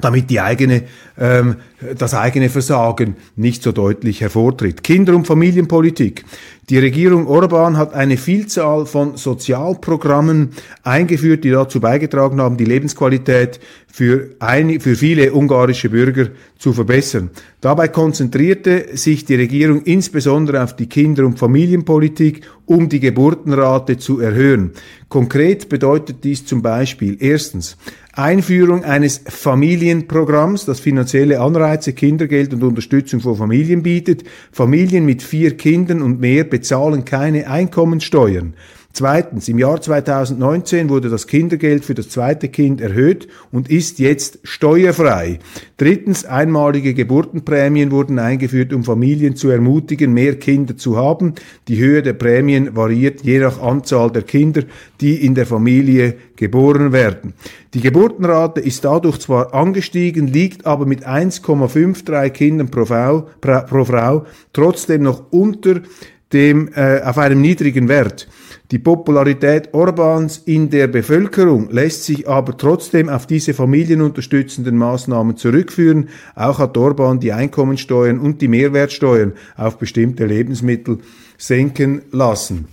damit 0.00 0.30
die 0.30 0.40
eigene, 0.40 0.84
ähm, 1.18 1.56
das 1.96 2.14
eigene 2.14 2.48
Versagen 2.48 3.16
nicht 3.36 3.62
so 3.62 3.72
deutlich 3.72 4.20
hervortritt. 4.20 4.82
Kinder- 4.82 5.14
und 5.14 5.26
Familienpolitik. 5.26 6.24
Die 6.68 6.78
Regierung 6.78 7.26
Orban 7.26 7.78
hat 7.78 7.94
eine 7.94 8.18
Vielzahl 8.18 8.84
von 8.84 9.16
Sozialprogrammen 9.16 10.50
eingeführt, 10.82 11.44
die 11.44 11.50
dazu 11.50 11.80
beigetragen 11.80 12.42
haben, 12.42 12.58
die 12.58 12.66
Lebensqualität 12.66 13.58
für, 13.90 14.28
ein, 14.38 14.78
für 14.78 14.94
viele 14.94 15.32
ungarische 15.32 15.88
Bürger 15.88 16.28
zu 16.58 16.74
verbessern. 16.74 17.30
Dabei 17.62 17.88
konzentrierte 17.88 18.96
sich 18.98 19.24
die 19.24 19.36
Regierung 19.36 19.82
insbesondere 19.82 20.62
auf 20.62 20.76
die 20.76 20.88
Kinder- 20.88 21.24
und 21.24 21.38
Familienpolitik, 21.38 22.42
um 22.66 22.90
die 22.90 23.00
Geburtenrate 23.00 23.96
zu 23.96 24.20
erhöhen. 24.20 24.72
Konkret 25.08 25.70
bedeutet 25.70 26.22
dies 26.22 26.44
zum 26.44 26.60
Beispiel 26.60 27.16
erstens 27.18 27.78
Einführung 28.18 28.82
eines 28.82 29.20
Familienprogramms, 29.28 30.64
das 30.64 30.80
finanzielle 30.80 31.40
Anreize, 31.40 31.92
Kindergeld 31.92 32.52
und 32.52 32.64
Unterstützung 32.64 33.20
für 33.20 33.36
Familien 33.36 33.84
bietet. 33.84 34.24
Familien 34.50 35.04
mit 35.04 35.22
vier 35.22 35.56
Kindern 35.56 36.02
und 36.02 36.18
mehr 36.18 36.42
bezahlen 36.42 37.04
keine 37.04 37.48
Einkommenssteuern. 37.48 38.54
Zweitens, 38.98 39.48
im 39.48 39.58
Jahr 39.60 39.80
2019 39.80 40.88
wurde 40.88 41.08
das 41.08 41.28
Kindergeld 41.28 41.84
für 41.84 41.94
das 41.94 42.08
zweite 42.08 42.48
Kind 42.48 42.80
erhöht 42.80 43.28
und 43.52 43.70
ist 43.70 44.00
jetzt 44.00 44.40
steuerfrei. 44.42 45.38
Drittens, 45.76 46.24
einmalige 46.24 46.94
Geburtenprämien 46.94 47.92
wurden 47.92 48.18
eingeführt, 48.18 48.72
um 48.72 48.82
Familien 48.82 49.36
zu 49.36 49.50
ermutigen, 49.50 50.12
mehr 50.12 50.34
Kinder 50.34 50.76
zu 50.76 50.96
haben. 50.96 51.34
Die 51.68 51.78
Höhe 51.78 52.02
der 52.02 52.14
Prämien 52.14 52.74
variiert 52.74 53.22
je 53.22 53.38
nach 53.38 53.62
Anzahl 53.62 54.10
der 54.10 54.22
Kinder, 54.22 54.64
die 55.00 55.24
in 55.24 55.36
der 55.36 55.46
Familie 55.46 56.16
geboren 56.34 56.90
werden. 56.90 57.34
Die 57.74 57.80
Geburtenrate 57.80 58.60
ist 58.60 58.84
dadurch 58.84 59.20
zwar 59.20 59.54
angestiegen, 59.54 60.26
liegt 60.26 60.66
aber 60.66 60.86
mit 60.86 61.06
1,53 61.06 62.30
Kindern 62.30 62.68
pro 62.68 62.84
Frau, 62.84 63.28
pro 63.40 63.84
Frau 63.84 64.26
trotzdem 64.52 65.04
noch 65.04 65.30
unter 65.30 65.82
dem, 66.32 66.68
äh, 66.74 67.00
auf 67.02 67.18
einem 67.18 67.40
niedrigen 67.40 67.88
Wert. 67.88 68.28
Die 68.70 68.78
Popularität 68.78 69.72
Orbans 69.72 70.42
in 70.44 70.68
der 70.68 70.88
Bevölkerung 70.88 71.70
lässt 71.70 72.04
sich 72.04 72.28
aber 72.28 72.56
trotzdem 72.56 73.08
auf 73.08 73.26
diese 73.26 73.54
familienunterstützenden 73.54 74.76
Maßnahmen 74.76 75.38
zurückführen. 75.38 76.10
Auch 76.34 76.58
hat 76.58 76.76
Orban 76.76 77.18
die 77.18 77.32
Einkommensteuern 77.32 78.18
und 78.18 78.42
die 78.42 78.48
Mehrwertsteuern 78.48 79.32
auf 79.56 79.78
bestimmte 79.78 80.26
Lebensmittel 80.26 80.98
senken 81.38 82.02
lassen. 82.12 82.68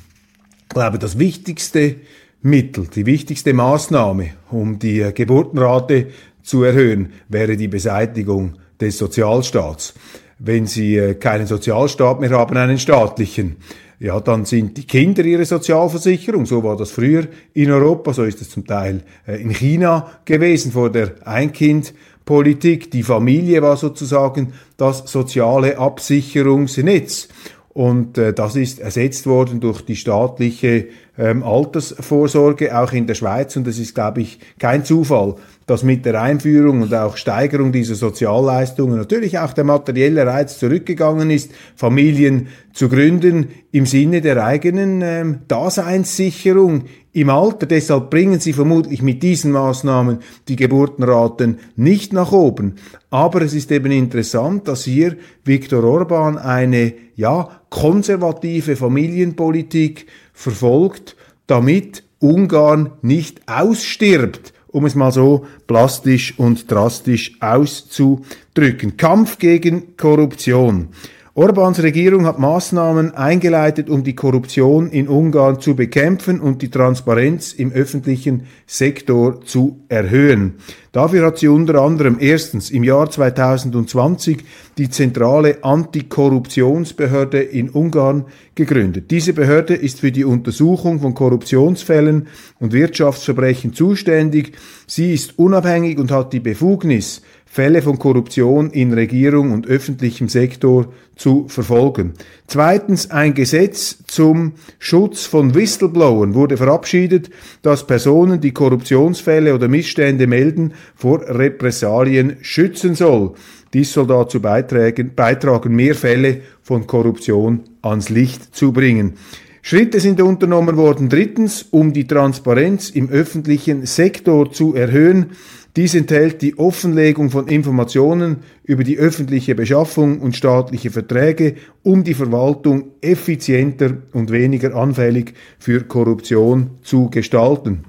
Ich 0.64 0.76
glaube, 0.76 1.00
das 1.00 1.18
wichtigste 1.18 1.96
Mittel, 2.42 2.88
die 2.94 3.06
wichtigste 3.06 3.54
Maßnahme, 3.54 4.32
um 4.52 4.80
die 4.80 5.12
Geburtenrate 5.16 6.08
zu 6.44 6.64
erhöhen, 6.64 7.14
wäre 7.30 7.56
die 7.56 7.70
Beseitigung 7.70 8.56
des 8.82 8.98
Sozialstaats. 8.98 9.94
Wenn 10.40 10.68
Sie 10.68 10.98
äh, 10.98 11.16
keinen 11.16 11.48
Sozialstaat 11.48 12.20
mehr 12.20 12.32
haben, 12.32 12.58
einen 12.58 12.78
staatlichen, 12.78 13.56
ja, 14.00 14.20
dann 14.20 14.44
sind 14.46 14.78
die 14.78 14.86
Kinder 14.86 15.24
ihre 15.24 15.46
Sozialversicherung. 15.46 16.46
So 16.46 16.64
war 16.64 16.76
das 16.76 16.92
früher 16.92 17.28
in 17.54 17.72
Europa, 17.72 18.14
so 18.14 18.24
ist 18.24 18.42
es 18.42 18.50
zum 18.50 18.68
Teil 18.68 19.04
äh, 19.26 19.42
in 19.42 19.52
China 19.52 20.10
gewesen 20.26 20.74
vor 20.74 20.92
der 20.92 21.14
Einkindpolitik. 21.26 22.92
Die 22.92 23.04
Familie 23.04 23.62
war 23.62 23.78
sozusagen 23.78 24.54
das 24.76 25.10
soziale 25.10 25.78
Absicherungsnetz. 25.78 27.30
Und 27.70 28.18
äh, 28.18 28.34
das 28.34 28.56
ist 28.56 28.80
ersetzt 28.80 29.28
worden 29.28 29.60
durch 29.60 29.82
die 29.82 29.98
staatliche 29.98 30.88
ähm, 31.18 31.44
Altersvorsorge, 31.44 32.78
auch 32.78 32.94
in 32.94 33.08
der 33.08 33.16
Schweiz. 33.16 33.56
Und 33.58 33.68
es 33.68 33.80
ist, 33.80 33.96
glaube 33.96 34.22
ich, 34.22 34.40
kein 34.60 34.86
Zufall, 34.86 35.36
dass 35.66 35.82
mit 35.82 36.06
der 36.06 36.22
Einführung 36.22 36.84
und 36.84 36.94
auch 36.94 37.18
Steigerung 37.18 37.72
dieser 37.72 37.96
Sozialleistungen 37.96 38.98
natürlich 38.98 39.40
auch 39.40 39.54
der 39.54 39.64
materielle 39.64 40.26
Reiz 40.26 40.60
zurückgegangen 40.60 41.32
ist, 41.32 41.52
Familien 41.76 42.48
zu 42.72 42.88
gründen 42.88 43.48
im 43.72 43.88
Sinne 43.88 44.22
der 44.22 44.44
eigenen 44.46 45.02
ähm, 45.02 45.40
Daseinssicherung 45.48 46.84
im 47.14 47.30
Alter. 47.30 47.66
Deshalb 47.66 48.12
bringen 48.12 48.40
sie 48.40 48.54
vermutlich 48.54 49.02
mit 49.02 49.24
diesen 49.24 49.52
Maßnahmen 49.54 50.20
die 50.48 50.56
Geburtenraten 50.56 51.58
nicht 51.76 52.14
nach 52.14 52.32
oben. 52.32 52.76
Aber 53.10 53.42
es 53.42 53.56
ist 53.56 53.72
eben 53.72 53.92
interessant, 53.92 54.68
dass 54.68 54.84
hier 54.84 55.18
Viktor 55.44 55.84
Orban 55.84 56.38
eine, 56.38 56.94
ja, 57.16 57.50
konservative 57.70 58.76
Familienpolitik 58.76 60.06
verfolgt, 60.34 61.16
damit 61.48 62.04
Ungarn 62.20 62.92
nicht 63.02 63.42
ausstirbt 63.48 64.55
um 64.76 64.86
es 64.86 64.94
mal 64.94 65.14
so 65.14 65.46
plastisch 65.68 66.38
und 66.38 66.70
drastisch 66.70 67.38
auszudrücken. 67.40 68.98
Kampf 68.98 69.38
gegen 69.38 69.96
Korruption. 69.96 70.90
Orbans 71.34 71.84
Regierung 71.84 72.26
hat 72.26 72.40
Maßnahmen 72.40 73.14
eingeleitet, 73.14 73.90
um 73.90 74.04
die 74.06 74.16
Korruption 74.16 74.90
in 74.90 75.10
Ungarn 75.10 75.60
zu 75.60 75.76
bekämpfen 75.76 76.40
und 76.40 76.62
die 76.62 76.70
Transparenz 76.70 77.52
im 77.52 77.74
öffentlichen 77.74 78.48
Sektor 78.66 79.42
zu 79.42 79.82
erhöhen. 79.90 80.56
Dafür 80.94 81.26
hat 81.26 81.38
sie 81.38 81.50
unter 81.50 81.82
anderem 81.82 82.18
erstens 82.22 82.70
im 82.70 82.86
Jahr 82.86 83.10
2020 83.10 84.46
die 84.78 84.90
zentrale 84.90 85.62
Antikorruptionsbehörde 85.62 87.42
in 87.42 87.70
Ungarn 87.70 88.26
gegründet. 88.56 89.12
Diese 89.12 89.34
Behörde 89.34 89.76
ist 89.76 90.00
für 90.00 90.12
die 90.12 90.26
Untersuchung 90.26 91.02
von 91.02 91.14
Korruptionsfällen 91.14 92.28
und 92.60 92.74
Wirtschaftsverbrechen 92.74 93.74
zuständig. 93.74 94.54
Sie 94.88 95.14
ist 95.14 95.38
unabhängig 95.38 96.00
und 96.00 96.12
hat 96.12 96.34
die 96.34 96.40
Befugnis, 96.40 97.22
Fälle 97.56 97.82
von 97.82 97.98
Korruption 97.98 98.70
in 98.72 98.92
Regierung 98.92 99.54
und 99.54 99.66
öffentlichem 99.66 100.28
Sektor 100.28 100.92
zu 101.16 101.48
verfolgen. 101.48 102.12
Zweitens, 102.48 103.12
ein 103.12 103.34
Gesetz 103.34 104.04
zum 104.08 104.56
Schutz 104.78 105.24
von 105.24 105.56
Whistleblowern 105.56 106.34
wurde 106.34 106.58
verabschiedet, 106.58 107.30
das 107.62 107.88
Personen, 107.88 108.42
die 108.42 108.52
Korruptionsfälle 108.52 109.56
oder 109.56 109.70
Missstände 109.70 110.28
melden, 110.28 110.74
vor 110.96 111.22
Repressalien 111.22 112.36
schützen 112.42 112.94
soll. 112.94 113.36
Dies 113.74 113.94
soll 113.94 114.08
dazu 114.08 114.42
beitragen, 114.42 115.12
beitragen 115.16 115.76
mehr 115.76 115.96
Fälle 115.96 116.42
von 116.62 116.86
Korruption 116.86 117.62
ans 117.86 118.10
Licht 118.10 118.56
zu 118.56 118.72
bringen. 118.72 119.14
Schritte 119.62 120.00
sind 120.00 120.22
unternommen 120.22 120.78
worden. 120.78 121.10
Drittens, 121.10 121.64
um 121.72 121.92
die 121.92 122.06
Transparenz 122.06 122.92
im 122.92 123.10
öffentlichen 123.10 123.86
Sektor 123.86 124.52
zu 124.52 124.76
erhöhen, 124.76 125.32
dies 125.76 125.94
enthält 125.94 126.42
die 126.42 126.58
Offenlegung 126.58 127.32
von 127.32 127.48
Informationen 127.48 128.38
über 128.64 128.84
die 128.84 128.98
öffentliche 128.98 129.56
Beschaffung 129.56 130.22
und 130.22 130.36
staatliche 130.36 130.90
Verträge, 130.90 131.56
um 131.84 132.04
die 132.04 132.14
Verwaltung 132.14 132.92
effizienter 133.02 133.98
und 134.14 134.32
weniger 134.32 134.76
anfällig 134.76 135.34
für 135.60 135.82
Korruption 135.82 136.70
zu 136.82 137.10
gestalten. 137.10 137.84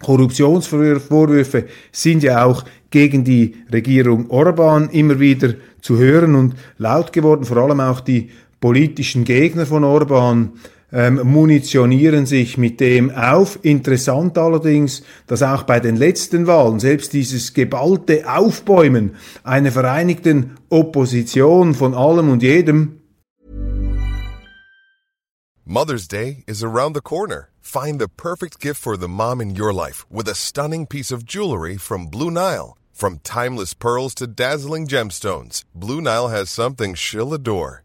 Korruptionsvorwürfe 0.00 1.64
sind 1.92 2.22
ja 2.22 2.44
auch 2.44 2.64
gegen 2.90 3.24
die 3.24 3.56
Regierung 3.72 4.30
Orban 4.30 4.88
immer 4.90 5.20
wieder 5.20 5.54
zu 5.82 5.98
hören 5.98 6.34
und 6.34 6.54
laut 6.78 7.12
geworden, 7.12 7.44
vor 7.44 7.58
allem 7.58 7.80
auch 7.80 8.00
die 8.00 8.30
politischen 8.60 9.24
Gegner 9.24 9.66
von 9.66 9.84
Orban 9.84 10.52
ähm, 10.92 11.20
munitionieren 11.24 12.26
sich 12.26 12.56
mit 12.56 12.80
dem 12.80 13.10
auf. 13.10 13.58
Interessant 13.62 14.38
allerdings, 14.38 15.02
dass 15.26 15.42
auch 15.42 15.64
bei 15.64 15.80
den 15.80 15.96
letzten 15.96 16.46
Wahlen 16.46 16.80
selbst 16.80 17.12
dieses 17.12 17.52
geballte 17.52 18.24
Aufbäumen 18.30 19.16
einer 19.44 19.70
vereinigten 19.70 20.56
Opposition 20.70 21.74
von 21.74 21.94
allem 21.94 22.30
und 22.30 22.42
jedem 22.42 22.94
Mother's 25.70 26.08
Day 26.08 26.44
is 26.46 26.64
around 26.64 26.94
the 26.94 27.02
corner. 27.02 27.50
Find 27.60 28.00
the 28.00 28.08
perfect 28.08 28.58
gift 28.58 28.80
for 28.80 28.96
the 28.96 29.06
mom 29.06 29.42
in 29.42 29.54
your 29.54 29.74
life 29.74 30.06
with 30.10 30.26
a 30.26 30.34
stunning 30.34 30.86
piece 30.86 31.12
of 31.12 31.26
jewelry 31.26 31.76
from 31.76 32.06
Blue 32.06 32.30
Nile. 32.30 32.78
From 32.90 33.18
timeless 33.18 33.74
pearls 33.74 34.14
to 34.14 34.26
dazzling 34.26 34.86
gemstones, 34.86 35.64
Blue 35.74 36.00
Nile 36.00 36.28
has 36.28 36.48
something 36.48 36.94
she'll 36.94 37.34
adore. 37.34 37.84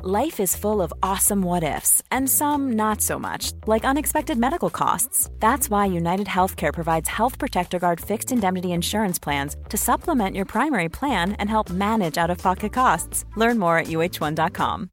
Life 0.00 0.38
is 0.38 0.54
full 0.54 0.80
of 0.80 0.92
awesome 1.02 1.42
what 1.42 1.64
ifs, 1.64 2.04
and 2.12 2.30
some 2.30 2.76
not 2.76 3.00
so 3.00 3.18
much, 3.18 3.50
like 3.66 3.84
unexpected 3.84 4.38
medical 4.38 4.70
costs. 4.70 5.28
That's 5.40 5.68
why 5.68 5.86
United 5.86 6.28
Healthcare 6.28 6.72
provides 6.72 7.08
Health 7.08 7.36
Protector 7.36 7.80
Guard 7.80 8.00
fixed 8.00 8.30
indemnity 8.30 8.70
insurance 8.70 9.18
plans 9.18 9.56
to 9.70 9.76
supplement 9.76 10.36
your 10.36 10.44
primary 10.44 10.88
plan 10.88 11.32
and 11.40 11.50
help 11.50 11.68
manage 11.70 12.16
out 12.16 12.30
of 12.30 12.38
pocket 12.38 12.72
costs. 12.72 13.24
Learn 13.34 13.58
more 13.58 13.76
at 13.76 13.88
uh1.com. 13.88 14.90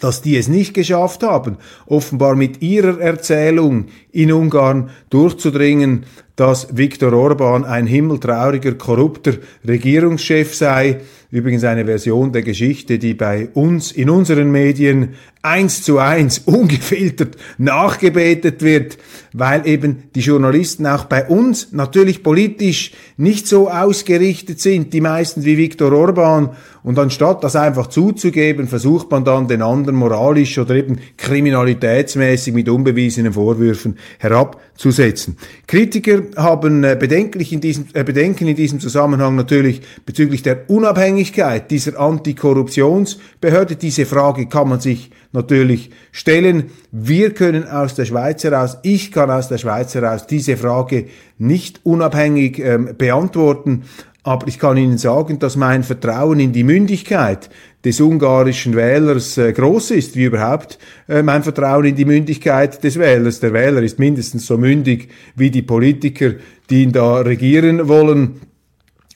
dass 0.00 0.20
die 0.20 0.36
es 0.36 0.48
nicht 0.48 0.74
geschafft 0.74 1.22
haben, 1.22 1.56
offenbar 1.86 2.36
mit 2.36 2.62
ihrer 2.62 3.00
Erzählung 3.00 3.86
in 4.12 4.32
Ungarn 4.32 4.90
durchzudringen, 5.10 6.04
dass 6.36 6.76
Viktor 6.76 7.14
Orban 7.14 7.64
ein 7.64 7.86
himmeltrauriger, 7.86 8.74
korrupter 8.74 9.34
Regierungschef 9.66 10.54
sei. 10.54 11.00
Übrigens 11.36 11.64
eine 11.64 11.84
Version 11.84 12.32
der 12.32 12.40
Geschichte, 12.40 12.98
die 12.98 13.12
bei 13.12 13.50
uns 13.52 13.92
in 13.92 14.08
unseren 14.08 14.50
Medien 14.50 15.16
eins 15.42 15.82
zu 15.82 15.98
eins 15.98 16.38
ungefiltert 16.46 17.36
nachgebetet 17.58 18.62
wird, 18.62 18.96
weil 19.34 19.66
eben 19.68 20.04
die 20.14 20.20
Journalisten 20.20 20.86
auch 20.86 21.04
bei 21.04 21.26
uns 21.26 21.72
natürlich 21.72 22.22
politisch 22.22 22.92
nicht 23.18 23.46
so 23.48 23.68
ausgerichtet 23.68 24.60
sind, 24.60 24.94
die 24.94 25.02
meisten 25.02 25.44
wie 25.44 25.58
Viktor 25.58 25.92
Orban 25.92 26.56
Und 26.86 27.00
anstatt 27.00 27.42
das 27.42 27.56
einfach 27.56 27.88
zuzugeben, 27.88 28.68
versucht 28.68 29.10
man 29.10 29.24
dann 29.24 29.48
den 29.48 29.60
anderen 29.60 29.96
moralisch 29.96 30.56
oder 30.56 30.76
eben 30.76 31.00
kriminalitätsmäßig 31.16 32.54
mit 32.54 32.68
unbewiesenen 32.68 33.32
Vorwürfen 33.32 33.98
herabzusetzen. 34.20 35.36
Kritiker 35.66 36.22
haben 36.36 36.84
äh, 36.84 36.96
bedenklich 36.96 37.52
in 37.52 37.60
diesem, 37.60 37.86
äh, 37.92 38.04
Bedenken 38.04 38.46
in 38.46 38.54
diesem 38.54 38.78
Zusammenhang 38.78 39.34
natürlich 39.34 39.82
bezüglich 40.06 40.44
der 40.44 40.70
Unabhängigkeit 40.70 41.72
dieser 41.72 41.98
Antikorruptionsbehörde. 41.98 43.74
Diese 43.74 44.06
Frage 44.06 44.46
kann 44.46 44.68
man 44.68 44.78
sich 44.78 45.10
natürlich 45.32 45.90
stellen. 46.12 46.70
Wir 46.92 47.34
können 47.34 47.66
aus 47.66 47.96
der 47.96 48.04
Schweiz 48.04 48.44
heraus, 48.44 48.78
ich 48.84 49.10
kann 49.10 49.28
aus 49.32 49.48
der 49.48 49.58
Schweiz 49.58 49.92
heraus 49.96 50.28
diese 50.28 50.56
Frage 50.56 51.06
nicht 51.36 51.80
unabhängig 51.82 52.60
ähm, 52.60 52.94
beantworten, 52.96 53.82
aber 54.26 54.48
ich 54.48 54.58
kann 54.58 54.76
Ihnen 54.76 54.98
sagen, 54.98 55.38
dass 55.38 55.54
mein 55.54 55.84
Vertrauen 55.84 56.40
in 56.40 56.52
die 56.52 56.64
Mündigkeit 56.64 57.48
des 57.84 58.00
ungarischen 58.00 58.74
Wählers 58.74 59.38
äh, 59.38 59.52
groß 59.52 59.92
ist, 59.92 60.16
wie 60.16 60.24
überhaupt 60.24 60.80
äh, 61.08 61.22
mein 61.22 61.44
Vertrauen 61.44 61.84
in 61.84 61.94
die 61.94 62.04
Mündigkeit 62.04 62.82
des 62.82 62.98
Wählers. 62.98 63.38
Der 63.38 63.52
Wähler 63.52 63.82
ist 63.82 64.00
mindestens 64.00 64.44
so 64.44 64.58
mündig 64.58 65.10
wie 65.36 65.52
die 65.52 65.62
Politiker, 65.62 66.32
die 66.68 66.82
ihn 66.82 66.90
da 66.90 67.18
regieren 67.18 67.86
wollen. 67.86 68.40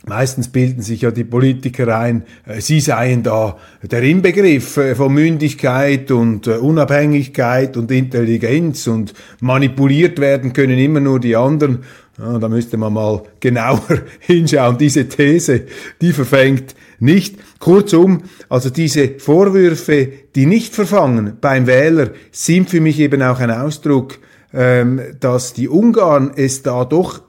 Meistens 0.07 0.49
bilden 0.49 0.83
sich 0.83 1.03
ja 1.03 1.11
die 1.11 1.25
Politiker 1.25 1.99
ein, 1.99 2.23
äh, 2.47 2.61
sie 2.61 2.81
seien 2.81 3.23
da 3.23 3.59
der 3.83 4.03
Inbegriff 4.03 4.77
äh, 4.79 4.95
von 4.95 5.13
Mündigkeit 5.13 6.11
und 6.11 6.47
äh, 6.47 6.53
Unabhängigkeit 6.53 7.77
und 7.77 7.91
Intelligenz 7.91 8.87
und 8.87 9.13
manipuliert 9.41 10.19
werden 10.19 10.53
können 10.53 10.79
immer 10.79 11.01
nur 11.01 11.21
die 11.21 11.37
anderen. 11.37 11.81
Ja, 12.19 12.39
da 12.39 12.49
müsste 12.49 12.77
man 12.77 12.95
mal 12.95 13.23
genauer 13.41 14.03
hinschauen. 14.21 14.79
Diese 14.79 15.07
These, 15.09 15.63
die 16.01 16.13
verfängt 16.13 16.75
nicht. 16.99 17.37
Kurzum, 17.59 18.23
also 18.49 18.71
diese 18.71 19.19
Vorwürfe, 19.19 20.09
die 20.35 20.47
nicht 20.47 20.75
verfangen 20.75 21.37
beim 21.41 21.67
Wähler, 21.67 22.11
sind 22.33 22.71
für 22.71 22.81
mich 22.81 22.99
eben 23.01 23.23
auch 23.23 23.41
ein 23.41 23.51
Ausdruck, 23.51 24.19
ähm, 24.55 25.01
dass 25.21 25.53
die 25.53 25.69
Ungarn 25.69 26.33
es 26.35 26.63
da 26.63 26.85
doch 26.85 27.23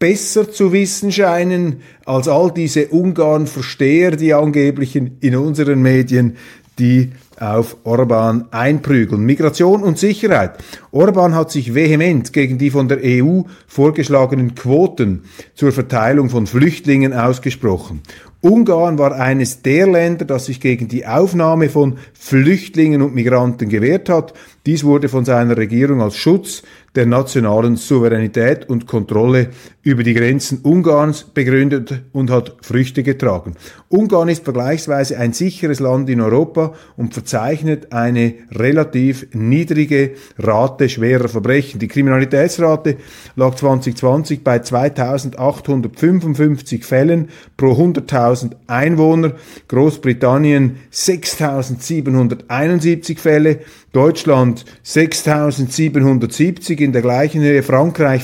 besser 0.00 0.50
zu 0.50 0.72
wissen 0.72 1.12
scheinen 1.12 1.82
als 2.06 2.26
all 2.26 2.50
diese 2.50 2.88
Ungarn-Versteher, 2.88 4.16
die 4.16 4.34
angeblich 4.34 4.96
in, 4.96 5.18
in 5.20 5.36
unseren 5.36 5.82
Medien, 5.82 6.36
die 6.80 7.12
auf 7.38 7.76
Orban 7.84 8.46
einprügeln. 8.50 9.24
Migration 9.24 9.82
und 9.82 9.98
Sicherheit. 9.98 10.52
Orban 10.90 11.34
hat 11.34 11.50
sich 11.50 11.74
vehement 11.74 12.32
gegen 12.32 12.58
die 12.58 12.70
von 12.70 12.88
der 12.88 12.98
EU 13.02 13.42
vorgeschlagenen 13.66 14.54
Quoten 14.54 15.22
zur 15.54 15.72
Verteilung 15.72 16.28
von 16.28 16.46
Flüchtlingen 16.46 17.14
ausgesprochen. 17.14 18.02
Ungarn 18.42 18.98
war 18.98 19.12
eines 19.12 19.60
der 19.60 19.86
Länder, 19.86 20.24
das 20.24 20.46
sich 20.46 20.60
gegen 20.60 20.88
die 20.88 21.06
Aufnahme 21.06 21.68
von 21.68 21.98
Flüchtlingen 22.14 23.02
und 23.02 23.14
Migranten 23.14 23.68
gewehrt 23.68 24.08
hat. 24.08 24.32
Dies 24.64 24.82
wurde 24.82 25.10
von 25.10 25.26
seiner 25.26 25.58
Regierung 25.58 26.00
als 26.00 26.16
Schutz 26.16 26.62
der 26.94 27.04
nationalen 27.04 27.76
Souveränität 27.76 28.68
und 28.68 28.86
Kontrolle 28.86 29.50
über 29.82 30.02
die 30.02 30.12
Grenzen 30.12 30.58
Ungarns 30.62 31.24
begründet 31.24 32.02
und 32.12 32.30
hat 32.30 32.54
Früchte 32.60 33.02
getragen. 33.02 33.54
Ungarn 33.88 34.28
ist 34.28 34.44
vergleichsweise 34.44 35.16
ein 35.18 35.32
sicheres 35.32 35.80
Land 35.80 36.10
in 36.10 36.20
Europa 36.20 36.74
und 36.98 37.14
verzeichnet 37.14 37.90
eine 37.92 38.34
relativ 38.52 39.28
niedrige 39.32 40.16
Rate 40.38 40.90
schwerer 40.90 41.28
Verbrechen. 41.28 41.80
Die 41.80 41.88
Kriminalitätsrate 41.88 42.98
lag 43.36 43.54
2020 43.54 44.44
bei 44.44 44.58
2855 44.58 46.84
Fällen 46.84 47.30
pro 47.56 47.72
100.000 47.72 48.56
Einwohner, 48.66 49.32
Großbritannien 49.68 50.76
6771 50.90 53.18
Fälle, 53.18 53.60
Deutschland 53.92 54.64
6770 54.82 56.80
in 56.80 56.92
der 56.92 57.02
gleichen 57.02 57.40
Höhe, 57.40 57.64
Frankreich 57.64 58.22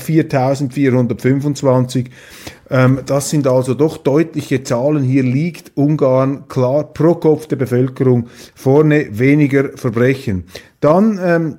4425. 1.55 2.09
Ähm, 2.69 2.99
das 3.05 3.29
sind 3.29 3.47
also 3.47 3.73
doch 3.73 3.97
deutliche 3.97 4.63
Zahlen. 4.63 5.03
Hier 5.03 5.23
liegt 5.23 5.71
Ungarn 5.75 6.47
klar 6.47 6.83
pro 6.83 7.15
Kopf 7.15 7.47
der 7.47 7.55
Bevölkerung 7.55 8.27
vorne 8.55 9.07
weniger 9.17 9.77
Verbrechen. 9.77 10.45
Dann 10.79 11.19
ähm, 11.21 11.57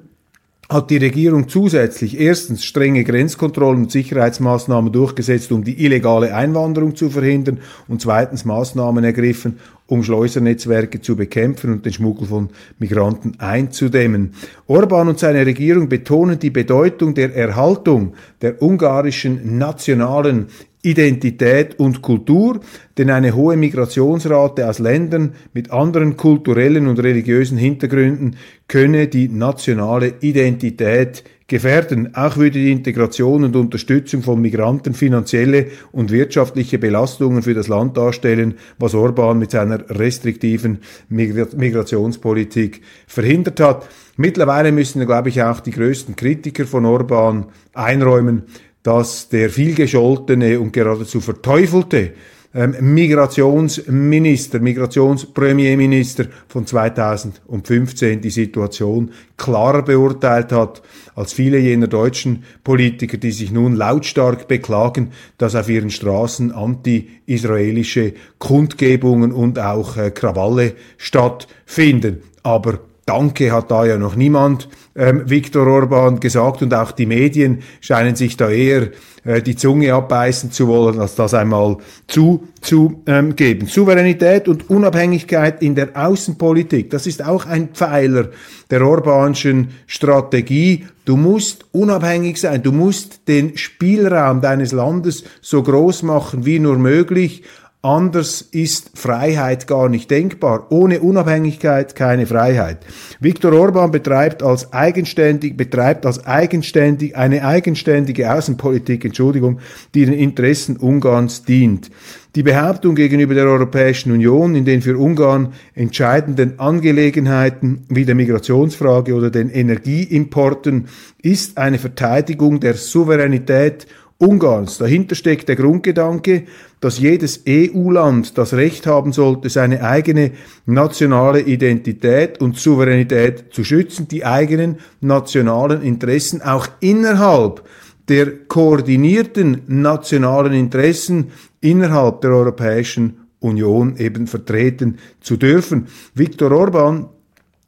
hat 0.68 0.90
die 0.90 0.98
Regierung 0.98 1.48
zusätzlich 1.48 2.20
erstens 2.20 2.62
strenge 2.62 3.03
Grenzkontrollen 3.03 3.85
und 3.85 3.90
Sicherheitsmaßnahmen 3.90 4.92
durchgesetzt, 4.92 5.51
um 5.51 5.64
die 5.64 5.83
illegale 5.83 6.35
Einwanderung 6.35 6.94
zu 6.94 7.09
verhindern 7.09 7.61
und 7.88 8.03
zweitens 8.03 8.44
Maßnahmen 8.44 9.03
ergriffen, 9.03 9.59
um 9.88 10.03
Schleusernetzwerke 10.03 11.01
zu 11.01 11.16
bekämpfen 11.16 11.72
und 11.72 11.85
den 11.85 11.92
Schmuggel 11.92 12.29
von 12.29 12.51
Migranten 12.79 13.33
einzudämmen. 13.38 14.35
Orban 14.66 15.09
und 15.09 15.18
seine 15.18 15.44
Regierung 15.44 15.88
betonen 15.88 16.38
die 16.38 16.51
Bedeutung 16.51 17.14
der 17.14 17.35
Erhaltung 17.35 18.12
der 18.42 18.62
ungarischen 18.62 19.59
nationalen 19.59 20.48
Identität 20.83 21.79
und 21.81 22.03
Kultur, 22.03 22.61
denn 22.98 23.11
eine 23.11 23.35
hohe 23.35 23.57
Migrationsrate 23.57 24.68
aus 24.68 24.79
Ländern 24.79 25.33
mit 25.53 25.70
anderen 25.72 26.16
kulturellen 26.16 26.87
und 26.87 27.01
religiösen 27.01 27.59
Hintergründen 27.59 28.37
könne 28.68 29.09
die 29.09 29.29
nationale 29.29 30.14
Identität 30.20 31.24
gefährden. 31.48 32.14
Auch 32.14 32.37
würde 32.37 32.58
die 32.58 32.70
Integration 32.70 33.42
und 33.42 33.56
Unterstützung 33.56 34.22
von 34.22 34.40
Migranten 34.40 34.94
finanzielle 34.94 35.68
und 35.90 36.12
wirtschaftliche 36.12 36.78
Belastungen 36.78 37.42
für 37.42 37.54
das 37.54 37.68
Land 37.68 37.96
darstellen, 37.96 38.54
was 38.78 38.94
Orban 38.94 39.38
mit 39.38 39.50
seiner 39.50 39.88
restriktiven 39.90 40.80
Migrationspolitik 41.08 42.82
verhindert 43.06 43.61
hat. 43.61 43.88
Mittlerweile 44.16 44.72
müssen, 44.72 45.04
glaube 45.06 45.30
ich, 45.30 45.42
auch 45.42 45.61
die 45.61 45.70
größten 45.70 46.16
Kritiker 46.16 46.66
von 46.66 46.84
Orban 46.84 47.46
einräumen, 47.72 48.42
dass 48.82 49.28
der 49.28 49.50
vielgescholtene 49.50 50.61
und 50.61 50.72
geradezu 50.72 51.20
verteufelte 51.20 52.12
ähm, 52.54 52.74
Migrationsminister, 52.80 54.58
Migrationspremierminister 54.61 56.26
von 56.48 56.66
2015 56.66 58.20
die 58.20 58.30
Situation 58.30 59.11
klarer 59.37 59.82
beurteilt 59.82 60.52
hat 60.52 60.82
als 61.14 61.32
viele 61.32 61.58
jener 61.58 61.88
deutschen 61.88 62.44
Politiker, 62.64 63.18
die 63.18 63.32
sich 63.32 63.50
nun 63.50 63.74
lautstark 63.74 64.48
beklagen, 64.48 65.11
dass 65.37 65.54
auf 65.54 65.68
ihren 65.68 65.90
Straßen 65.90 66.52
anti-israelische 66.52 68.14
Kundgebungen 68.38 69.32
und 69.32 69.58
auch 69.58 69.96
äh, 69.96 70.11
Krawalle 70.11 70.74
stattfinden. 70.96 72.22
Aber 72.42 72.80
Danke 73.08 73.52
hat 73.52 73.70
da 73.70 73.86
ja 73.86 73.96
noch 73.96 74.16
niemand 74.16 74.68
ähm, 74.94 75.22
Viktor 75.24 75.66
Orban 75.66 76.20
gesagt 76.20 76.60
und 76.60 76.74
auch 76.74 76.92
die 76.92 77.06
Medien 77.06 77.60
scheinen 77.80 78.16
sich 78.16 78.36
da 78.36 78.50
eher 78.50 78.88
äh, 79.24 79.40
die 79.40 79.56
Zunge 79.56 79.94
abbeißen 79.94 80.52
zu 80.52 80.68
wollen, 80.68 81.00
als 81.00 81.14
das 81.14 81.32
einmal 81.32 81.78
zuzugeben. 82.06 82.98
Ähm, 83.06 83.66
Souveränität 83.66 84.46
und 84.46 84.68
Unabhängigkeit 84.68 85.62
in 85.62 85.74
der 85.74 85.90
Außenpolitik, 85.94 86.90
das 86.90 87.06
ist 87.06 87.24
auch 87.24 87.46
ein 87.46 87.68
Pfeiler 87.68 88.28
der 88.70 88.82
Orbanschen 88.86 89.68
Strategie. 89.86 90.84
Du 91.06 91.16
musst 91.16 91.64
unabhängig 91.72 92.38
sein, 92.38 92.62
du 92.62 92.72
musst 92.72 93.26
den 93.26 93.56
Spielraum 93.56 94.42
deines 94.42 94.72
Landes 94.72 95.24
so 95.40 95.62
groß 95.62 96.02
machen 96.02 96.44
wie 96.44 96.58
nur 96.58 96.76
möglich, 96.76 97.42
Anders 97.80 98.42
ist 98.42 98.98
Freiheit 98.98 99.68
gar 99.68 99.88
nicht 99.88 100.10
denkbar. 100.10 100.66
Ohne 100.72 100.98
Unabhängigkeit 100.98 101.94
keine 101.94 102.26
Freiheit. 102.26 102.78
Viktor 103.20 103.52
Orban 103.52 103.92
betreibt 103.92 104.42
als 104.42 104.72
eigenständig, 104.72 105.56
betreibt 105.56 106.04
als 106.04 106.26
eigenständig 106.26 107.16
eine 107.16 107.44
eigenständige 107.44 108.34
Außenpolitik, 108.34 109.04
Entschuldigung, 109.04 109.60
die 109.94 110.06
den 110.06 110.14
Interessen 110.14 110.76
Ungarns 110.76 111.44
dient. 111.44 111.92
Die 112.34 112.42
Behauptung 112.42 112.96
gegenüber 112.96 113.34
der 113.34 113.46
Europäischen 113.46 114.10
Union 114.10 114.56
in 114.56 114.64
den 114.64 114.82
für 114.82 114.98
Ungarn 114.98 115.52
entscheidenden 115.74 116.58
Angelegenheiten 116.58 117.84
wie 117.88 118.04
der 118.04 118.16
Migrationsfrage 118.16 119.14
oder 119.14 119.30
den 119.30 119.50
Energieimporten 119.50 120.88
ist 121.22 121.56
eine 121.58 121.78
Verteidigung 121.78 122.58
der 122.58 122.74
Souveränität 122.74 123.86
Ungarns. 124.20 124.78
Dahinter 124.78 125.14
steckt 125.14 125.48
der 125.48 125.54
Grundgedanke, 125.54 126.44
dass 126.80 126.98
jedes 126.98 127.42
EU-Land 127.48 128.38
das 128.38 128.54
Recht 128.54 128.86
haben 128.86 129.12
sollte, 129.12 129.48
seine 129.50 129.82
eigene 129.82 130.32
nationale 130.66 131.40
Identität 131.40 132.40
und 132.40 132.56
Souveränität 132.56 133.46
zu 133.52 133.64
schützen, 133.64 134.08
die 134.08 134.24
eigenen 134.24 134.76
nationalen 135.00 135.82
Interessen 135.82 136.42
auch 136.42 136.68
innerhalb 136.80 137.64
der 138.08 138.46
koordinierten 138.46 139.62
nationalen 139.66 140.52
Interessen 140.52 141.32
innerhalb 141.60 142.20
der 142.22 142.30
Europäischen 142.30 143.28
Union 143.40 143.96
eben 143.96 144.26
vertreten 144.26 144.98
zu 145.20 145.36
dürfen. 145.36 145.88
Viktor 146.14 146.52
Orban 146.52 147.08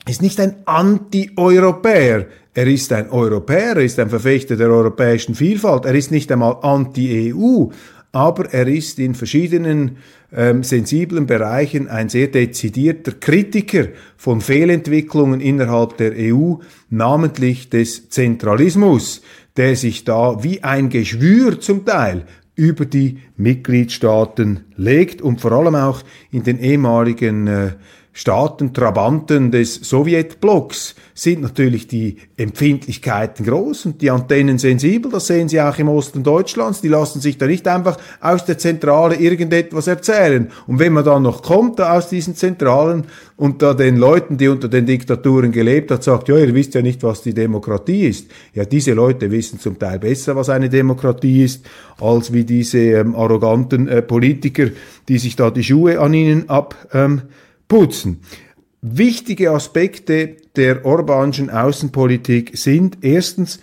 ist 0.09 0.23
nicht 0.23 0.41
ein 0.41 0.57
Anti-Europäer. 0.65 2.27
Er 2.53 2.67
ist 2.67 2.93
ein 2.93 3.11
Europäer, 3.11 3.77
er 3.77 3.85
ist 3.85 3.99
ein 3.99 4.11
Verfechter 4.11 4.57
der 4.57 4.71
europäischen 4.71 5.35
Vielfalt, 5.35 5.85
er 5.85 5.95
ist 5.95 6.11
nicht 6.11 6.33
einmal 6.33 6.57
anti-EU, 6.63 7.67
aber 8.13 8.53
er 8.53 8.67
ist 8.67 8.99
in 8.99 9.15
verschiedenen 9.15 9.99
ähm, 10.33 10.63
sensiblen 10.63 11.27
Bereichen 11.27 11.89
ein 11.89 12.09
sehr 12.09 12.29
dezidierter 12.29 13.13
Kritiker 13.13 13.89
von 14.17 14.41
Fehlentwicklungen 14.41 15.41
innerhalb 15.41 15.97
der 15.97 16.13
EU, 16.17 16.55
namentlich 16.89 17.71
des 17.71 18.11
Zentralismus, 18.11 19.23
der 19.57 19.77
sich 19.77 20.05
da 20.05 20.43
wie 20.43 20.63
ein 20.63 20.89
Geschwür 20.89 21.61
zum 21.61 21.85
Teil 21.85 22.25
über 22.57 22.85
die 22.85 23.19
Mitgliedstaaten 23.37 24.65
legt 24.77 25.23
und 25.23 25.41
vor 25.41 25.53
allem 25.53 25.75
auch 25.77 26.03
in 26.31 26.43
den 26.43 26.59
ehemaligen 26.59 27.47
äh, 27.47 27.73
Staaten, 28.21 28.75
Trabanten 28.75 29.51
des 29.51 29.77
Sowjetblocks 29.77 30.95
sind 31.15 31.41
natürlich 31.41 31.87
die 31.89 32.19
Empfindlichkeiten 32.37 33.47
groß 33.47 33.87
und 33.87 34.03
die 34.03 34.11
Antennen 34.11 34.59
sensibel. 34.59 35.11
Das 35.11 35.27
sehen 35.27 35.49
Sie 35.49 35.59
auch 35.59 35.79
im 35.79 35.89
Osten 35.89 36.23
Deutschlands. 36.23 36.83
Die 36.83 36.89
lassen 36.89 37.23
sich 37.23 37.39
da 37.39 37.47
nicht 37.47 37.67
einfach 37.67 37.97
aus 38.21 38.45
der 38.45 38.59
Zentrale 38.59 39.15
irgendetwas 39.15 39.87
erzählen. 39.87 40.51
Und 40.67 40.79
wenn 40.81 40.93
man 40.93 41.07
dann 41.07 41.23
noch 41.23 41.41
kommt 41.41 41.79
da 41.79 41.97
aus 41.97 42.11
diesen 42.11 42.37
Zentralen 42.37 43.05
und 43.39 43.63
da 43.63 43.73
den 43.73 43.97
Leuten, 43.97 44.37
die 44.37 44.49
unter 44.49 44.69
den 44.69 44.85
Diktaturen 44.85 45.51
gelebt 45.51 45.91
hat, 45.91 46.05
sagt, 46.05 46.29
ja, 46.29 46.37
ihr 46.37 46.55
wisst 46.55 46.75
ja 46.75 46.83
nicht, 46.83 47.03
was 47.03 47.23
die 47.23 47.33
Demokratie 47.33 48.07
ist. 48.07 48.31
Ja, 48.53 48.67
diese 48.67 48.93
Leute 48.93 49.31
wissen 49.31 49.59
zum 49.61 49.79
Teil 49.79 49.99
besser, 49.99 50.37
was 50.37 50.51
eine 50.51 50.69
Demokratie 50.69 51.43
ist, 51.43 51.65
als 51.99 52.35
wie 52.35 52.45
diese 52.45 52.81
ähm, 52.81 53.15
arroganten 53.15 53.89
äh, 53.89 54.03
Politiker, 54.03 54.67
die 55.09 55.17
sich 55.17 55.37
da 55.37 55.51
die 55.51 55.65
Schuhe 55.65 56.01
an 56.01 56.13
ihnen 56.13 56.51
ab 56.51 56.75
ähm, 56.93 57.23
putzen. 57.71 58.21
Wichtige 58.83 59.53
Aspekte 59.53 60.37
der 60.57 60.85
Orbanschen 60.85 61.49
Außenpolitik 61.49 62.59
sind 62.59 62.99
erstens 63.03 63.61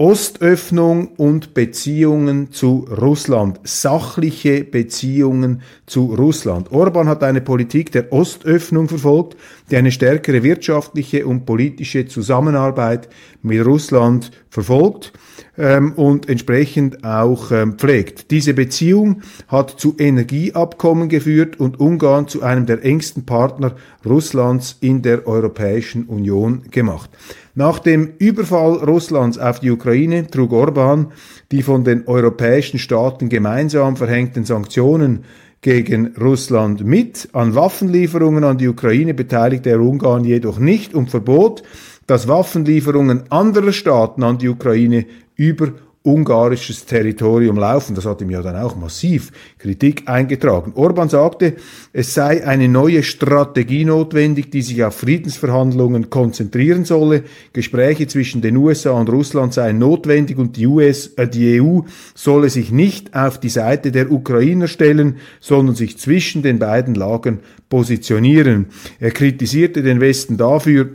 Ostöffnung 0.00 1.08
und 1.16 1.54
Beziehungen 1.54 2.52
zu 2.52 2.86
Russland, 2.88 3.58
sachliche 3.64 4.62
Beziehungen 4.62 5.62
zu 5.86 6.14
Russland. 6.14 6.70
Orban 6.70 7.08
hat 7.08 7.24
eine 7.24 7.40
Politik 7.40 7.90
der 7.90 8.12
Ostöffnung 8.12 8.86
verfolgt, 8.88 9.36
die 9.72 9.76
eine 9.76 9.90
stärkere 9.90 10.44
wirtschaftliche 10.44 11.26
und 11.26 11.46
politische 11.46 12.06
Zusammenarbeit 12.06 13.08
mit 13.42 13.66
Russland 13.66 14.30
verfolgt 14.50 15.12
ähm, 15.58 15.92
und 15.94 16.28
entsprechend 16.28 17.04
auch 17.04 17.50
ähm, 17.50 17.76
pflegt. 17.76 18.30
Diese 18.30 18.54
Beziehung 18.54 19.22
hat 19.48 19.80
zu 19.80 19.96
Energieabkommen 19.98 21.08
geführt 21.08 21.58
und 21.58 21.80
Ungarn 21.80 22.28
zu 22.28 22.42
einem 22.42 22.66
der 22.66 22.84
engsten 22.84 23.26
Partner 23.26 23.74
Russlands 24.06 24.76
in 24.80 25.02
der 25.02 25.26
Europäischen 25.26 26.04
Union 26.04 26.62
gemacht. 26.70 27.10
Nach 27.58 27.80
dem 27.80 28.12
Überfall 28.18 28.74
Russlands 28.84 29.36
auf 29.36 29.58
die 29.58 29.72
Ukraine 29.72 30.28
trug 30.28 30.52
Orban 30.52 31.08
die 31.50 31.64
von 31.64 31.82
den 31.82 32.06
europäischen 32.06 32.78
Staaten 32.78 33.28
gemeinsam 33.28 33.96
verhängten 33.96 34.44
Sanktionen 34.44 35.24
gegen 35.60 36.14
Russland 36.16 36.84
mit. 36.84 37.30
An 37.32 37.56
Waffenlieferungen 37.56 38.44
an 38.44 38.58
die 38.58 38.68
Ukraine 38.68 39.12
beteiligte 39.12 39.70
er 39.70 39.80
Ungarn 39.80 40.22
jedoch 40.22 40.60
nicht 40.60 40.94
und 40.94 41.10
verbot, 41.10 41.64
dass 42.06 42.28
Waffenlieferungen 42.28 43.24
anderer 43.32 43.72
Staaten 43.72 44.22
an 44.22 44.38
die 44.38 44.50
Ukraine 44.50 45.06
über 45.34 45.72
ungarisches 46.02 46.86
Territorium 46.86 47.58
laufen. 47.58 47.94
Das 47.94 48.06
hat 48.06 48.20
ihm 48.20 48.30
ja 48.30 48.40
dann 48.40 48.56
auch 48.56 48.76
massiv 48.76 49.32
Kritik 49.58 50.08
eingetragen. 50.08 50.72
Orban 50.74 51.08
sagte, 51.08 51.56
es 51.92 52.14
sei 52.14 52.46
eine 52.46 52.68
neue 52.68 53.02
Strategie 53.02 53.84
notwendig, 53.84 54.50
die 54.50 54.62
sich 54.62 54.82
auf 54.84 54.94
Friedensverhandlungen 54.94 56.08
konzentrieren 56.08 56.84
solle. 56.84 57.24
Gespräche 57.52 58.06
zwischen 58.06 58.40
den 58.40 58.56
USA 58.56 58.92
und 58.92 59.10
Russland 59.10 59.52
seien 59.52 59.78
notwendig 59.78 60.38
und 60.38 60.56
die, 60.56 60.66
US, 60.66 61.08
äh, 61.16 61.28
die 61.28 61.60
EU 61.60 61.80
solle 62.14 62.48
sich 62.48 62.70
nicht 62.70 63.14
auf 63.14 63.38
die 63.38 63.48
Seite 63.48 63.92
der 63.92 64.10
Ukrainer 64.10 64.68
stellen, 64.68 65.16
sondern 65.40 65.74
sich 65.74 65.98
zwischen 65.98 66.42
den 66.42 66.58
beiden 66.58 66.94
Lagern 66.94 67.40
positionieren. 67.68 68.66
Er 69.00 69.10
kritisierte 69.10 69.82
den 69.82 70.00
Westen 70.00 70.36
dafür, 70.36 70.88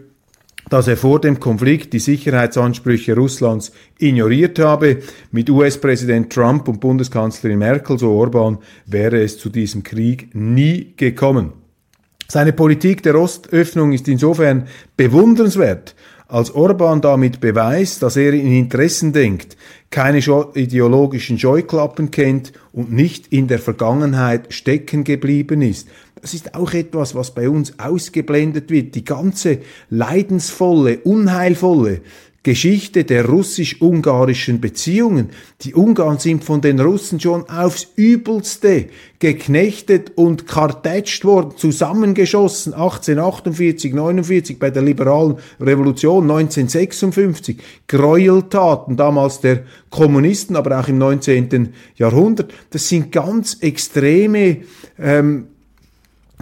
dass 0.70 0.88
er 0.88 0.98
vor 0.98 1.20
dem 1.20 1.40
Konflikt 1.40 1.94
die 1.94 2.00
Sicherheitsansprüche 2.00 3.16
Russlands 3.16 3.72
ignoriert 4.00 4.60
habe. 4.60 5.00
Mit 5.32 5.50
US-Präsident 5.50 6.32
Trump 6.32 6.68
und 6.68 6.80
Bundeskanzlerin 6.80 7.60
Merkel, 7.60 8.00
so 8.00 8.12
Orban, 8.12 8.58
wäre 8.86 9.22
es 9.22 9.38
zu 9.38 9.50
diesem 9.50 9.84
Krieg 9.84 10.30
nie 10.34 10.94
gekommen. 10.98 11.54
Seine 12.28 12.54
Politik 12.54 13.04
der 13.04 13.16
Ostöffnung 13.16 13.94
ist 13.94 14.08
insofern 14.08 14.68
bewundernswert, 14.98 15.94
als 16.28 16.50
Orban 16.50 17.00
damit 17.00 17.42
beweist, 17.42 18.02
dass 18.02 18.16
er 18.16 18.34
in 18.34 18.48
Interessen 18.48 19.14
denkt, 19.14 19.56
keine 19.92 20.18
ideologischen 20.56 21.38
Scheuklappen 21.38 22.10
kennt 22.10 22.54
und 22.72 22.92
nicht 22.92 23.28
in 23.28 23.48
der 23.48 23.60
Vergangenheit 23.60 24.52
stecken 24.52 25.04
geblieben 25.04 25.62
ist. 25.62 25.88
Das 26.24 26.34
ist 26.34 26.56
auch 26.56 26.72
etwas, 26.72 27.16
was 27.16 27.32
bei 27.32 27.50
uns 27.50 27.78
ausgeblendet 27.80 28.70
wird. 28.70 28.96
Die 28.96 29.04
ganze 29.04 29.60
leidensvolle, 29.90 31.00
unheilvolle 31.00 32.00
Geschichte 32.44 33.04
der 33.04 33.26
russisch-ungarischen 33.26 34.62
Beziehungen. 34.62 35.32
Die 35.64 35.74
Ungarn 35.74 36.20
sind 36.20 36.46
von 36.46 36.62
den 36.62 36.80
Russen 36.80 37.20
schon 37.20 37.50
aufs 37.50 37.90
übelste 37.98 38.86
geknechtet 39.20 40.14
und 40.16 40.48
kartätscht 40.48 41.26
worden, 41.26 41.58
zusammengeschossen 41.58 42.74
1848, 42.74 43.94
49 43.94 44.60
bei 44.60 44.70
der 44.70 44.82
liberalen 44.82 45.36
Revolution 45.60 46.24
1956, 46.24 47.58
Gräueltaten 47.90 48.96
damals 48.96 49.42
der 49.42 49.64
Kommunisten, 49.90 50.56
aber 50.56 50.80
auch 50.80 50.88
im 50.88 51.00
19. 51.00 51.74
Jahrhundert. 51.98 52.54
Das 52.70 52.88
sind 52.88 53.12
ganz 53.12 53.58
extreme 53.60 54.60
ähm, 54.98 55.48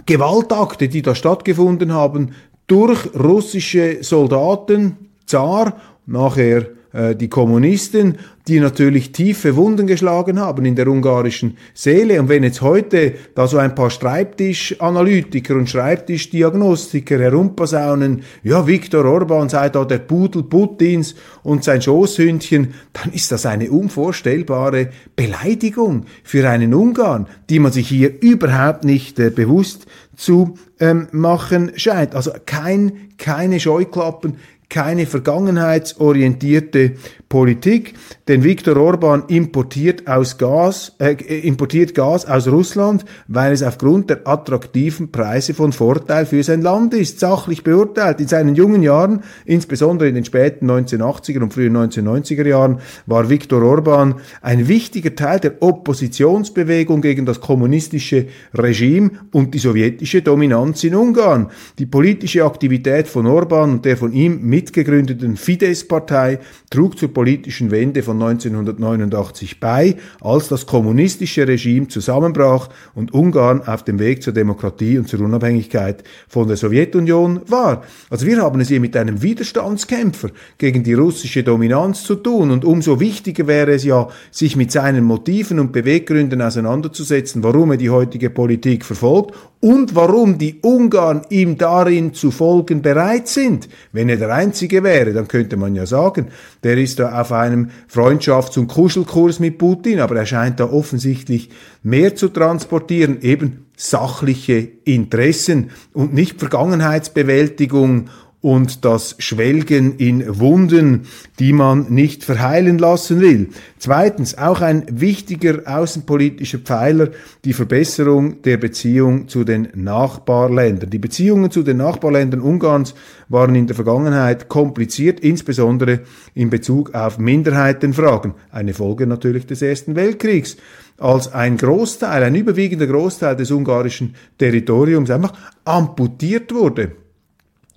Gewaltakte, 0.06 0.88
die 0.88 1.02
da 1.02 1.14
stattgefunden 1.14 1.92
haben, 1.92 2.34
durch 2.66 3.14
russische 3.14 4.02
Soldaten, 4.02 5.10
Zar, 5.26 5.76
nachher 6.06 6.66
äh, 6.92 7.16
die 7.16 7.28
Kommunisten, 7.28 8.18
die 8.48 8.58
natürlich 8.58 9.12
tiefe 9.12 9.54
Wunden 9.56 9.86
geschlagen 9.86 10.40
haben 10.40 10.64
in 10.64 10.74
der 10.74 10.88
ungarischen 10.88 11.56
Seele. 11.74 12.20
Und 12.20 12.28
wenn 12.28 12.42
jetzt 12.42 12.60
heute 12.60 13.14
da 13.34 13.46
so 13.46 13.58
ein 13.58 13.74
paar 13.74 13.90
Schreibtischanalytiker 13.90 15.54
und 15.54 15.70
Schreibtischdiagnostiker 15.70 17.18
herumpasaunen, 17.18 18.22
ja, 18.42 18.66
Viktor 18.66 19.04
Orban 19.04 19.48
sei 19.48 19.68
da 19.68 19.84
der 19.84 19.98
Pudel 19.98 20.42
Putins 20.42 21.14
und 21.42 21.62
sein 21.62 21.82
Schoßhündchen, 21.82 22.74
dann 22.92 23.12
ist 23.12 23.30
das 23.30 23.46
eine 23.46 23.70
unvorstellbare 23.70 24.90
Beleidigung 25.14 26.06
für 26.24 26.48
einen 26.48 26.74
Ungarn, 26.74 27.28
die 27.48 27.60
man 27.60 27.70
sich 27.70 27.88
hier 27.88 28.20
überhaupt 28.22 28.84
nicht 28.84 29.20
äh, 29.20 29.30
bewusst 29.30 29.86
zu 30.16 30.54
ähm, 30.78 31.08
machen 31.12 31.72
scheint. 31.76 32.14
Also 32.14 32.32
kein, 32.44 33.10
keine 33.18 33.60
Scheuklappen, 33.60 34.36
keine 34.72 35.04
vergangenheitsorientierte 35.04 36.92
Politik, 37.28 37.94
denn 38.28 38.44
Viktor 38.44 38.76
Orban 38.76 39.24
importiert, 39.28 40.06
aus 40.06 40.36
Gas, 40.36 40.92
äh, 40.98 41.14
importiert 41.46 41.94
Gas 41.94 42.26
aus 42.26 42.46
Russland, 42.46 43.06
weil 43.26 43.52
es 43.52 43.62
aufgrund 43.62 44.10
der 44.10 44.26
attraktiven 44.28 45.10
Preise 45.10 45.54
von 45.54 45.72
Vorteil 45.72 46.26
für 46.26 46.42
sein 46.42 46.60
Land 46.60 46.92
ist, 46.92 47.20
sachlich 47.20 47.64
beurteilt. 47.64 48.20
In 48.20 48.28
seinen 48.28 48.54
jungen 48.54 48.82
Jahren, 48.82 49.22
insbesondere 49.46 50.10
in 50.10 50.14
den 50.14 50.26
späten 50.26 50.70
1980er 50.70 51.40
und 51.40 51.54
frühen 51.54 51.74
1990er 51.74 52.46
Jahren, 52.46 52.80
war 53.06 53.30
Viktor 53.30 53.62
Orban 53.62 54.16
ein 54.42 54.68
wichtiger 54.68 55.14
Teil 55.14 55.40
der 55.40 55.62
Oppositionsbewegung 55.62 57.00
gegen 57.00 57.24
das 57.24 57.40
kommunistische 57.40 58.26
Regime 58.52 59.10
und 59.32 59.54
die 59.54 59.58
sowjetische 59.58 60.20
Dominanz 60.20 60.84
in 60.84 60.94
Ungarn. 60.94 61.50
Die 61.78 61.86
politische 61.86 62.44
Aktivität 62.44 63.08
von 63.08 63.26
Orban 63.26 63.70
und 63.72 63.84
der 63.86 63.96
von 63.96 64.12
ihm 64.12 64.42
mitgegründeten 64.62 65.36
Fidesz-Partei 65.36 66.38
trug 66.70 66.96
zur 66.96 67.12
politischen 67.12 67.72
Wende 67.72 68.04
von 68.04 68.22
1989 68.22 69.58
bei, 69.58 69.96
als 70.20 70.48
das 70.48 70.66
kommunistische 70.66 71.48
Regime 71.48 71.88
zusammenbrach 71.88 72.68
und 72.94 73.12
Ungarn 73.12 73.62
auf 73.62 73.82
dem 73.82 73.98
Weg 73.98 74.22
zur 74.22 74.32
Demokratie 74.32 74.98
und 74.98 75.08
zur 75.08 75.20
Unabhängigkeit 75.20 76.04
von 76.28 76.46
der 76.46 76.56
Sowjetunion 76.56 77.40
war. 77.48 77.82
Also 78.08 78.24
wir 78.24 78.40
haben 78.40 78.60
es 78.60 78.68
hier 78.68 78.78
mit 78.78 78.96
einem 78.96 79.20
Widerstandskämpfer 79.20 80.30
gegen 80.58 80.84
die 80.84 80.94
russische 80.94 81.42
Dominanz 81.42 82.04
zu 82.04 82.14
tun 82.14 82.52
und 82.52 82.64
umso 82.64 83.00
wichtiger 83.00 83.48
wäre 83.48 83.72
es 83.72 83.82
ja, 83.82 84.06
sich 84.30 84.54
mit 84.54 84.70
seinen 84.70 85.04
Motiven 85.04 85.58
und 85.58 85.72
Beweggründen 85.72 86.40
auseinanderzusetzen, 86.40 87.42
warum 87.42 87.72
er 87.72 87.78
die 87.78 87.90
heutige 87.90 88.30
Politik 88.30 88.84
verfolgt 88.84 89.34
und 89.62 89.94
warum 89.94 90.38
die 90.38 90.58
Ungarn 90.60 91.22
ihm 91.30 91.56
darin 91.56 92.14
zu 92.14 92.30
folgen 92.32 92.82
bereit 92.82 93.28
sind. 93.28 93.68
Wenn 93.92 94.08
er 94.08 94.16
der 94.16 94.28
Einzige 94.52 94.82
wäre, 94.82 95.14
dann 95.14 95.28
könnte 95.28 95.56
man 95.56 95.74
ja 95.74 95.86
sagen, 95.86 96.26
der 96.62 96.76
ist 96.76 96.98
da 96.98 97.18
auf 97.18 97.32
einem 97.32 97.70
Freundschafts- 97.90 98.58
und 98.58 98.66
Kuschelkurs 98.66 99.40
mit 99.40 99.56
Putin, 99.56 99.98
aber 99.98 100.14
er 100.16 100.26
scheint 100.26 100.60
da 100.60 100.70
offensichtlich 100.70 101.48
mehr 101.82 102.16
zu 102.16 102.28
transportieren, 102.28 103.22
eben 103.22 103.64
sachliche 103.78 104.68
Interessen 104.84 105.70
und 105.94 106.12
nicht 106.12 106.38
Vergangenheitsbewältigung 106.38 108.10
und 108.42 108.84
das 108.84 109.14
Schwelgen 109.20 109.96
in 109.96 110.40
Wunden, 110.40 111.06
die 111.38 111.52
man 111.52 111.86
nicht 111.92 112.24
verheilen 112.24 112.76
lassen 112.76 113.20
will. 113.20 113.50
Zweitens, 113.78 114.36
auch 114.36 114.60
ein 114.60 114.84
wichtiger 114.90 115.62
außenpolitischer 115.64 116.58
Pfeiler, 116.58 117.10
die 117.44 117.52
Verbesserung 117.52 118.42
der 118.42 118.56
Beziehung 118.56 119.28
zu 119.28 119.44
den 119.44 119.68
Nachbarländern. 119.74 120.90
Die 120.90 120.98
Beziehungen 120.98 121.52
zu 121.52 121.62
den 121.62 121.76
Nachbarländern 121.76 122.40
Ungarns 122.40 122.94
waren 123.28 123.54
in 123.54 123.68
der 123.68 123.76
Vergangenheit 123.76 124.48
kompliziert, 124.48 125.20
insbesondere 125.20 126.00
in 126.34 126.50
Bezug 126.50 126.94
auf 126.94 127.18
Minderheitenfragen. 127.18 128.34
Eine 128.50 128.74
Folge 128.74 129.06
natürlich 129.06 129.46
des 129.46 129.62
Ersten 129.62 129.94
Weltkriegs 129.94 130.56
als 130.98 131.32
ein 131.32 131.56
Großteil, 131.56 132.24
ein 132.24 132.34
überwiegender 132.34 132.88
Großteil 132.88 133.36
des 133.36 133.50
ungarischen 133.52 134.14
Territoriums 134.36 135.10
einfach 135.10 135.32
amputiert 135.64 136.52
wurde. 136.52 137.01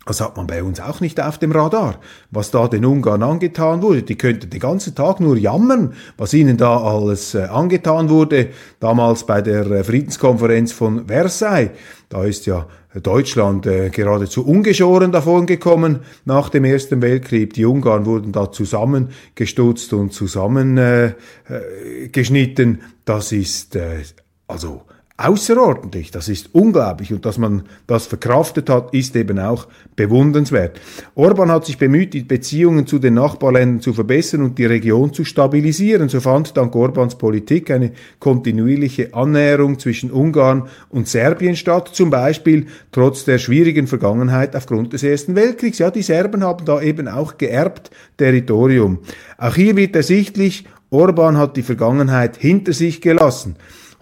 Das 0.05 0.21
hat 0.21 0.37
man 0.37 0.45
bei 0.45 0.61
uns 0.61 0.79
auch 0.79 1.01
nicht 1.01 1.19
auf 1.19 1.39
dem 1.39 1.51
Radar, 1.51 1.99
was 2.29 2.51
da 2.51 2.67
den 2.67 2.85
Ungarn 2.85 3.23
angetan 3.23 3.81
wurde. 3.81 4.03
Die 4.03 4.15
könnten 4.15 4.51
den 4.51 4.59
ganzen 4.59 4.93
Tag 4.93 5.19
nur 5.19 5.35
jammern, 5.35 5.93
was 6.15 6.35
ihnen 6.35 6.57
da 6.57 6.77
alles 6.77 7.33
äh, 7.33 7.45
angetan 7.45 8.09
wurde. 8.09 8.49
Damals 8.79 9.25
bei 9.25 9.41
der 9.41 9.65
äh, 9.71 9.83
Friedenskonferenz 9.83 10.73
von 10.73 11.07
Versailles, 11.07 11.71
da 12.09 12.23
ist 12.23 12.45
ja 12.45 12.67
Deutschland 13.01 13.65
äh, 13.65 13.89
geradezu 13.89 14.45
ungeschoren 14.45 15.11
davon 15.11 15.47
gekommen 15.47 16.01
nach 16.23 16.49
dem 16.49 16.65
Ersten 16.65 17.01
Weltkrieg. 17.01 17.53
Die 17.53 17.65
Ungarn 17.65 18.05
wurden 18.05 18.31
da 18.31 18.51
zusammengestutzt 18.51 19.91
und 19.93 20.13
zusammengeschnitten. 20.13 22.75
Äh, 22.75 22.79
das 23.05 23.31
ist 23.31 23.75
äh, 23.75 24.03
also 24.47 24.83
außerordentlich, 25.17 26.11
das 26.11 26.27
ist 26.27 26.49
unglaublich 26.53 27.13
und 27.13 27.25
dass 27.25 27.37
man 27.37 27.63
das 27.87 28.05
verkraftet 28.05 28.69
hat, 28.69 28.93
ist 28.93 29.15
eben 29.15 29.39
auch 29.39 29.67
bewundernswert. 29.95 30.81
Orban 31.15 31.49
hat 31.49 31.65
sich 31.65 31.77
bemüht, 31.77 32.13
die 32.13 32.23
Beziehungen 32.23 32.85
zu 32.85 32.99
den 32.99 33.13
Nachbarländern 33.13 33.79
zu 33.79 33.93
verbessern 33.93 34.41
und 34.41 34.57
die 34.57 34.65
Region 34.65 35.13
zu 35.13 35.23
stabilisieren. 35.23 36.09
So 36.09 36.19
fand 36.19 36.57
dank 36.57 36.75
Orbans 36.75 37.17
Politik 37.17 37.71
eine 37.71 37.93
kontinuierliche 38.19 39.13
Annäherung 39.13 39.79
zwischen 39.79 40.11
Ungarn 40.11 40.67
und 40.89 41.07
Serbien 41.07 41.55
statt, 41.55 41.91
zum 41.93 42.09
Beispiel 42.09 42.65
trotz 42.91 43.23
der 43.23 43.37
schwierigen 43.37 43.87
Vergangenheit 43.87 44.53
aufgrund 44.53 44.91
des 44.91 45.03
Ersten 45.03 45.35
Weltkriegs. 45.35 45.79
Ja, 45.79 45.91
die 45.91 46.01
Serben 46.01 46.43
haben 46.43 46.65
da 46.65 46.81
eben 46.81 47.07
auch 47.07 47.37
geerbt 47.37 47.89
Territorium. 48.17 48.99
Auch 49.37 49.55
hier 49.55 49.77
wird 49.77 49.95
ersichtlich, 49.95 50.65
Orban 50.89 51.37
hat 51.37 51.55
die 51.55 51.63
Vergangenheit 51.63 52.35
hinter 52.35 52.73
sich 52.73 52.99
gelassen. 52.99 53.55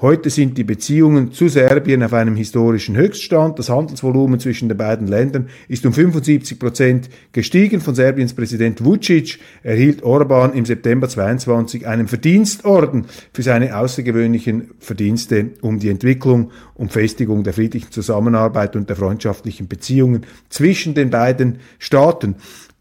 Heute 0.04 0.30
sind 0.30 0.58
die 0.58 0.66
Beziehungen 0.66 1.32
zu 1.32 1.48
Serbien 1.48 2.04
auf 2.04 2.12
einem 2.12 2.36
historischen 2.36 2.98
Höchststand. 2.98 3.58
Das 3.58 3.70
Handelsvolumen 3.70 4.38
zwischen 4.38 4.68
den 4.68 4.78
beiden 4.78 5.08
Ländern 5.08 5.48
ist 5.70 5.86
um 5.86 5.94
75 5.94 6.60
Prozent 6.60 7.10
gestiegen. 7.32 7.80
Von 7.80 7.96
Serbiens 7.96 8.34
Präsident 8.34 8.84
Vucic 8.84 9.40
erhielt 9.64 10.04
Orban 10.04 10.52
im 10.56 10.66
September 10.66 11.08
22 11.08 11.88
einen 11.88 12.10
Verdienstorden 12.10 13.06
für 13.32 13.44
seine 13.44 13.78
außergewöhnlichen 13.78 14.72
Verdienste 14.78 15.52
um 15.62 15.80
die 15.80 15.88
Entwicklung 15.88 16.52
und 16.74 16.92
Festigung 16.92 17.46
der 17.46 17.54
friedlichen 17.54 17.92
Zusammenarbeit 17.94 18.76
und 18.76 18.90
der 18.90 18.98
freundschaftlichen 18.98 19.70
Beziehungen 19.70 20.26
zwischen 20.50 20.96
den 20.96 21.12
beiden 21.12 21.60
Staaten. 21.80 22.36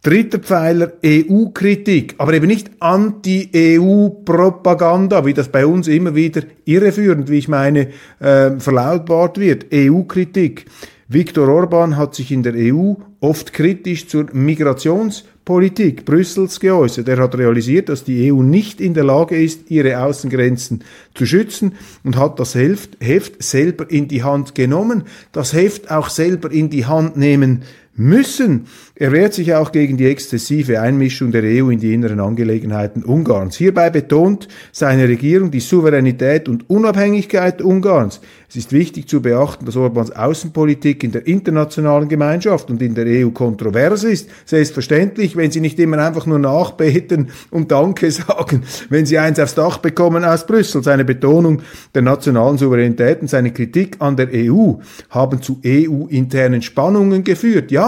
Dritter 0.05 0.41
Pfeiler 0.41 0.95
EU-Kritik, 1.07 2.17
aber 2.19 2.33
eben 2.33 2.49
nicht 2.49 2.73
Anti-EU-Propaganda, 2.81 5.25
wie 5.25 5.33
das 5.33 5.49
bei 5.49 5.65
uns 5.65 5.87
immer 5.87 6.17
wieder 6.17 6.43
irreführend, 6.65 7.31
wie 7.31 7.39
ich 7.39 7.47
meine, 7.47 7.91
äh, 8.19 8.59
verlautbart 8.59 9.39
wird. 9.39 9.67
EU-Kritik. 9.73 10.65
Viktor 11.07 11.49
Orban 11.49 11.97
hat 11.97 12.17
sich 12.17 12.33
in 12.33 12.43
der 12.43 12.55
EU 12.57 12.95
oft 13.21 13.53
kritisch 13.53 14.09
zur 14.09 14.27
Migrationspolitik 14.33 16.05
Brüssels 16.05 16.59
geäußert. 16.59 17.07
Er 17.07 17.19
hat 17.19 17.39
realisiert, 17.39 17.89
dass 17.89 18.03
die 18.03 18.33
EU 18.33 18.43
nicht 18.43 18.81
in 18.81 18.95
der 18.95 19.05
Lage 19.05 19.37
ist, 19.37 19.71
ihre 19.71 20.03
Außengrenzen 20.03 20.83
zu 21.15 21.27
schützen 21.27 21.77
und 22.03 22.17
hat 22.17 22.41
das 22.41 22.57
Heft, 22.57 22.97
Heft 22.99 23.41
selber 23.41 23.89
in 23.89 24.09
die 24.09 24.25
Hand 24.25 24.57
genommen, 24.57 25.05
das 25.31 25.53
Heft 25.53 25.93
auch 25.93 26.09
selber 26.09 26.51
in 26.51 26.71
die 26.71 26.87
Hand 26.87 27.17
nehmen 27.17 27.63
müssen. 27.95 28.67
Er 28.95 29.13
wehrt 29.13 29.35
sich 29.35 29.55
auch 29.55 29.73
gegen 29.73 29.97
die 29.97 30.07
exzessive 30.07 30.81
Einmischung 30.81 31.31
der 31.31 31.43
EU 31.43 31.71
in 31.71 31.79
die 31.79 31.93
inneren 31.93 32.21
Angelegenheiten 32.21 33.03
Ungarns. 33.03 33.57
Hierbei 33.57 33.91
betont 33.91 34.49
seine 34.71 35.09
Regierung 35.09 35.51
die 35.51 35.61
Souveränität 35.61 36.49
und 36.49 36.71
Unabhängigkeit 36.71 37.61
Ungarns. 37.61 38.21
Es 38.49 38.57
ist 38.57 38.73
wichtig 38.73 39.09
zu 39.09 39.23
beachten, 39.23 39.65
dass 39.65 39.77
Orbans 39.77 40.11
Außenpolitik 40.11 41.05
in 41.05 41.13
der 41.13 41.27
internationalen 41.27 42.09
Gemeinschaft 42.09 42.71
und 42.71 42.83
in 42.83 42.95
der 42.95 43.07
EU 43.07 43.31
kontrovers 43.31 44.05
ist. 44.05 44.29
Selbstverständlich, 44.45 45.37
wenn 45.37 45.51
sie 45.51 45.61
nicht 45.61 45.79
immer 45.79 45.99
einfach 45.99 46.27
nur 46.27 46.39
nachbeten 46.39 47.31
und 47.51 47.73
Danke 47.73 48.11
sagen, 48.11 48.63
wenn 48.89 49.07
sie 49.07 49.19
eins 49.19 49.41
aufs 49.41 49.55
Dach 49.55 49.79
bekommen 49.79 50.25
aus 50.25 50.47
Brüssel. 50.47 50.83
Seine 50.83 51.05
Betonung 51.05 51.63
der 51.95 52.03
nationalen 52.03 52.59
Souveränität 52.59 53.23
und 53.23 53.29
seine 53.29 53.53
Kritik 53.53 53.97
an 54.01 54.17
der 54.17 54.29
EU 54.33 54.75
haben 55.11 55.43
zu 55.43 55.59
EU-internen 55.65 56.63
Spannungen 56.63 57.25
geführt. 57.25 57.71
Ja, 57.71 57.82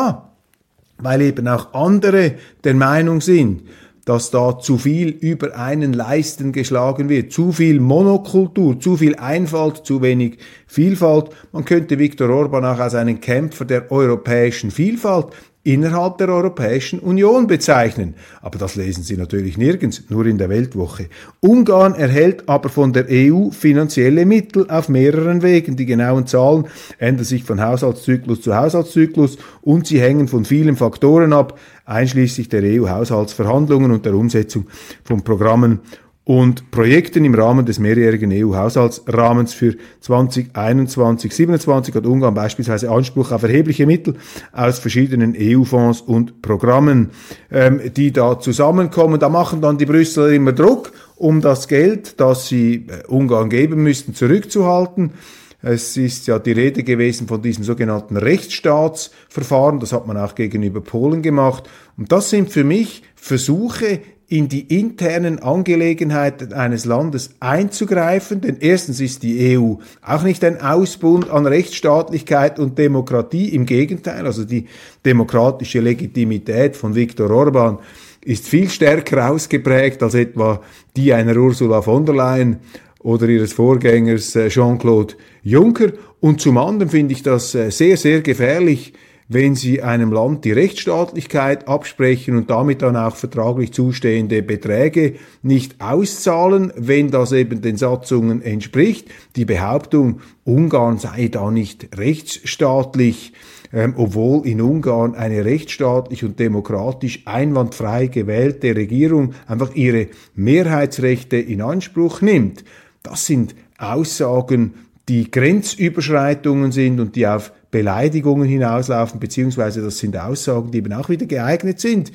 weil 0.99 1.23
eben 1.23 1.49
auch 1.49 1.75
andere 1.75 2.35
der 2.63 2.75
Meinung 2.75 3.21
sind, 3.21 3.63
dass 4.05 4.31
da 4.31 4.59
zu 4.59 4.77
viel 4.77 5.09
über 5.09 5.57
einen 5.57 5.93
Leisten 5.95 6.53
geschlagen 6.53 7.09
wird, 7.09 7.33
zu 7.33 7.53
viel 7.53 7.81
Monokultur, 7.81 8.79
zu 8.79 8.97
viel 8.97 9.17
Einfalt, 9.17 9.87
zu 9.87 10.03
wenig 10.03 10.39
Vielfalt. 10.67 11.31
Man 11.53 11.65
könnte 11.65 11.99
Viktor 11.99 12.29
Orban 12.29 12.65
auch 12.65 12.79
als 12.79 12.95
einen 12.95 13.21
Kämpfer 13.21 13.65
der 13.65 13.91
europäischen 13.91 14.71
Vielfalt 14.71 15.29
innerhalb 15.65 16.19
der 16.19 16.29
Europäischen 16.29 17.01
Union 17.01 17.47
bezeichnen. 17.47 18.15
Aber 18.43 18.59
das 18.59 18.77
lesen 18.77 19.03
Sie 19.03 19.17
natürlich 19.17 19.57
nirgends, 19.57 20.05
nur 20.11 20.27
in 20.27 20.39
der 20.39 20.51
Weltwoche. 20.51 21.09
Ungarn 21.41 21.95
erhält 21.95 22.49
aber 22.49 22.69
von 22.69 22.93
der 22.93 23.07
EU 23.11 23.51
finanzielle 23.51 24.27
Mittel 24.27 24.71
auf 24.71 24.91
mehreren 24.91 25.43
Wegen. 25.43 25.77
Die 25.77 25.87
genauen 25.87 26.27
Zahlen 26.27 26.67
ändern 26.99 27.25
sich 27.25 27.45
von 27.45 27.63
Haushaltszyklus 27.63 28.43
zu 28.43 28.55
Haushaltszyklus 28.55 29.39
und 29.63 29.87
sie 29.87 30.01
hängen 30.01 30.29
von 30.29 30.45
vielen 30.45 30.77
Faktoren 30.77 31.33
ab, 31.33 31.59
einschließlich 31.87 32.51
der 32.51 32.63
EU-Haushaltsverhandlungen 32.63 33.91
und 33.91 34.05
der 34.05 34.15
Umsetzung 34.15 34.67
von 35.03 35.25
Programmen 35.25 35.81
und 36.25 36.71
Projekten 36.71 37.25
im 37.27 37.35
Rahmen 37.35 37.67
des 37.67 37.79
mehrjährigen 37.79 38.33
EU-Haushaltsrahmens 38.33 39.53
für 39.53 39.77
2021-27 40.03 41.95
hat 41.95 42.07
Ungarn 42.07 42.33
beispielsweise 42.33 42.91
Anspruch 42.91 43.31
auf 43.31 43.43
erhebliche 43.43 43.85
Mittel 43.85 44.15
aus 44.53 44.79
verschiedenen 44.79 45.37
EU-Fonds 45.39 46.01
und 46.01 46.41
Programmen, 46.41 47.11
ähm, 47.51 47.81
die 47.95 48.11
da 48.11 48.41
zusammenkommen. 48.41 49.21
Da 49.21 49.29
machen 49.29 49.61
dann 49.61 49.77
die 49.77 49.85
Brüsseler 49.85 50.31
immer 50.31 50.53
Druck, 50.53 50.93
um 51.17 51.43
das 51.43 51.69
Geld, 51.69 52.19
das 52.19 52.49
sie 52.49 52.87
äh, 52.89 53.07
Ungarn 53.07 53.51
geben 53.51 53.83
müssten, 53.83 54.15
zurückzuhalten. 54.15 55.13
Es 55.61 55.97
ist 55.97 56.27
ja 56.27 56.39
die 56.39 56.53
Rede 56.53 56.83
gewesen 56.85 57.27
von 57.27 57.41
diesem 57.41 57.65
sogenannten 57.65 58.19
Rechtsstaatsverfahren. 58.19 59.81
Das 59.81 59.93
hat 59.93 60.07
man 60.07 60.19
auch 60.19 60.35
gegenüber 60.35 60.83
Polen 60.83 61.23
gemacht. 61.23 61.65
Und 61.97 62.13
das 62.13 62.29
sind 62.29 62.51
für 62.51 62.65
mich 62.65 63.03
Versuche, 63.15 64.01
in 64.35 64.49
die 64.49 64.63
internen 64.77 65.39
Angelegenheiten 65.39 66.53
eines 66.53 66.87
Landes 66.87 67.31
einzugreifen, 67.39 68.41
denn 68.41 68.57
erstens 68.59 69.01
ist 69.01 69.23
die 69.23 69.57
EU 69.57 69.75
auch 70.03 70.25
nicht 70.25 70.43
ein 70.43 70.61
Ausbund 70.61 71.31
an 71.31 71.47
Rechtsstaatlichkeit 71.47 72.59
und 72.59 72.77
Demokratie, 72.77 73.51
im 73.55 73.65
Gegenteil, 73.65 74.27
also 74.27 74.45
die 74.45 74.67
demokratische 75.05 75.79
Legitimität 75.79 76.75
von 76.75 76.97
Viktor 76.97 77.31
Orban 77.31 77.79
ist 78.25 78.49
viel 78.49 78.69
stärker 78.69 79.31
ausgeprägt 79.31 80.03
als 80.03 80.15
etwa 80.15 80.61
die 80.97 81.13
einer 81.13 81.37
Ursula 81.37 81.81
von 81.81 82.05
der 82.05 82.17
Leyen 82.17 82.57
oder 83.05 83.29
ihres 83.29 83.53
Vorgängers 83.53 84.35
äh, 84.35 84.49
Jean-Claude 84.49 85.15
Juncker. 85.45 85.93
Und 86.19 86.41
zum 86.41 86.59
anderen 86.59 86.91
finde 86.91 87.13
ich 87.13 87.23
das 87.23 87.55
äh, 87.55 87.71
sehr, 87.71 87.97
sehr 87.97 88.21
gefährlich, 88.21 88.95
wenn 89.29 89.55
sie 89.55 89.83
einem 89.83 90.13
Land 90.13 90.45
die 90.45 90.53
Rechtsstaatlichkeit 90.53 91.67
absprechen 91.67 92.37
und 92.37 92.51
damit 92.51 92.83
dann 92.83 92.97
auch 92.97 93.17
vertraglich 93.17 93.73
zustehende 93.73 94.43
Beträge 94.43 95.15
nicht 95.43 95.81
auszahlen, 95.81 96.73
wenn 96.77 97.11
das 97.11 97.33
eben 97.33 97.63
den 97.63 97.77
Satzungen 97.77 98.43
entspricht. 98.43 99.09
Die 99.37 99.45
Behauptung, 99.45 100.21
Ungarn 100.45 100.99
sei 100.99 101.29
da 101.29 101.51
nicht 101.51 101.97
rechtsstaatlich, 101.97 103.33
ähm, 103.73 103.95
obwohl 103.97 104.47
in 104.47 104.61
Ungarn 104.61 105.15
eine 105.15 105.45
rechtsstaatlich 105.45 106.23
und 106.23 106.39
demokratisch 106.39 107.23
einwandfrei 107.25 108.09
gewählte 108.09 108.77
Regierung 108.77 109.35
einfach 109.47 109.75
ihre 109.75 110.09
Mehrheitsrechte 110.35 111.37
in 111.39 111.63
Anspruch 111.63 112.21
nimmt. 112.21 112.65
Das 113.03 113.27
sind 113.27 113.55
Aussagen, 113.79 114.75
die 115.09 115.31
Grenzüberschreitungen 115.31 116.73
sind 116.73 117.01
und 117.01 117.17
die 117.17 117.27
auf 117.27 117.53
Beleidigungen 117.71 118.49
hinauslaufen, 118.49 119.21
beziehungsweise 119.21 119.83
das 119.83 119.99
sind 119.99 120.17
Aussagen, 120.17 120.71
die 120.71 120.79
eben 120.79 120.93
auch 120.93 121.09
wieder 121.09 121.27
geeignet 121.27 121.81
sind, 121.81 122.13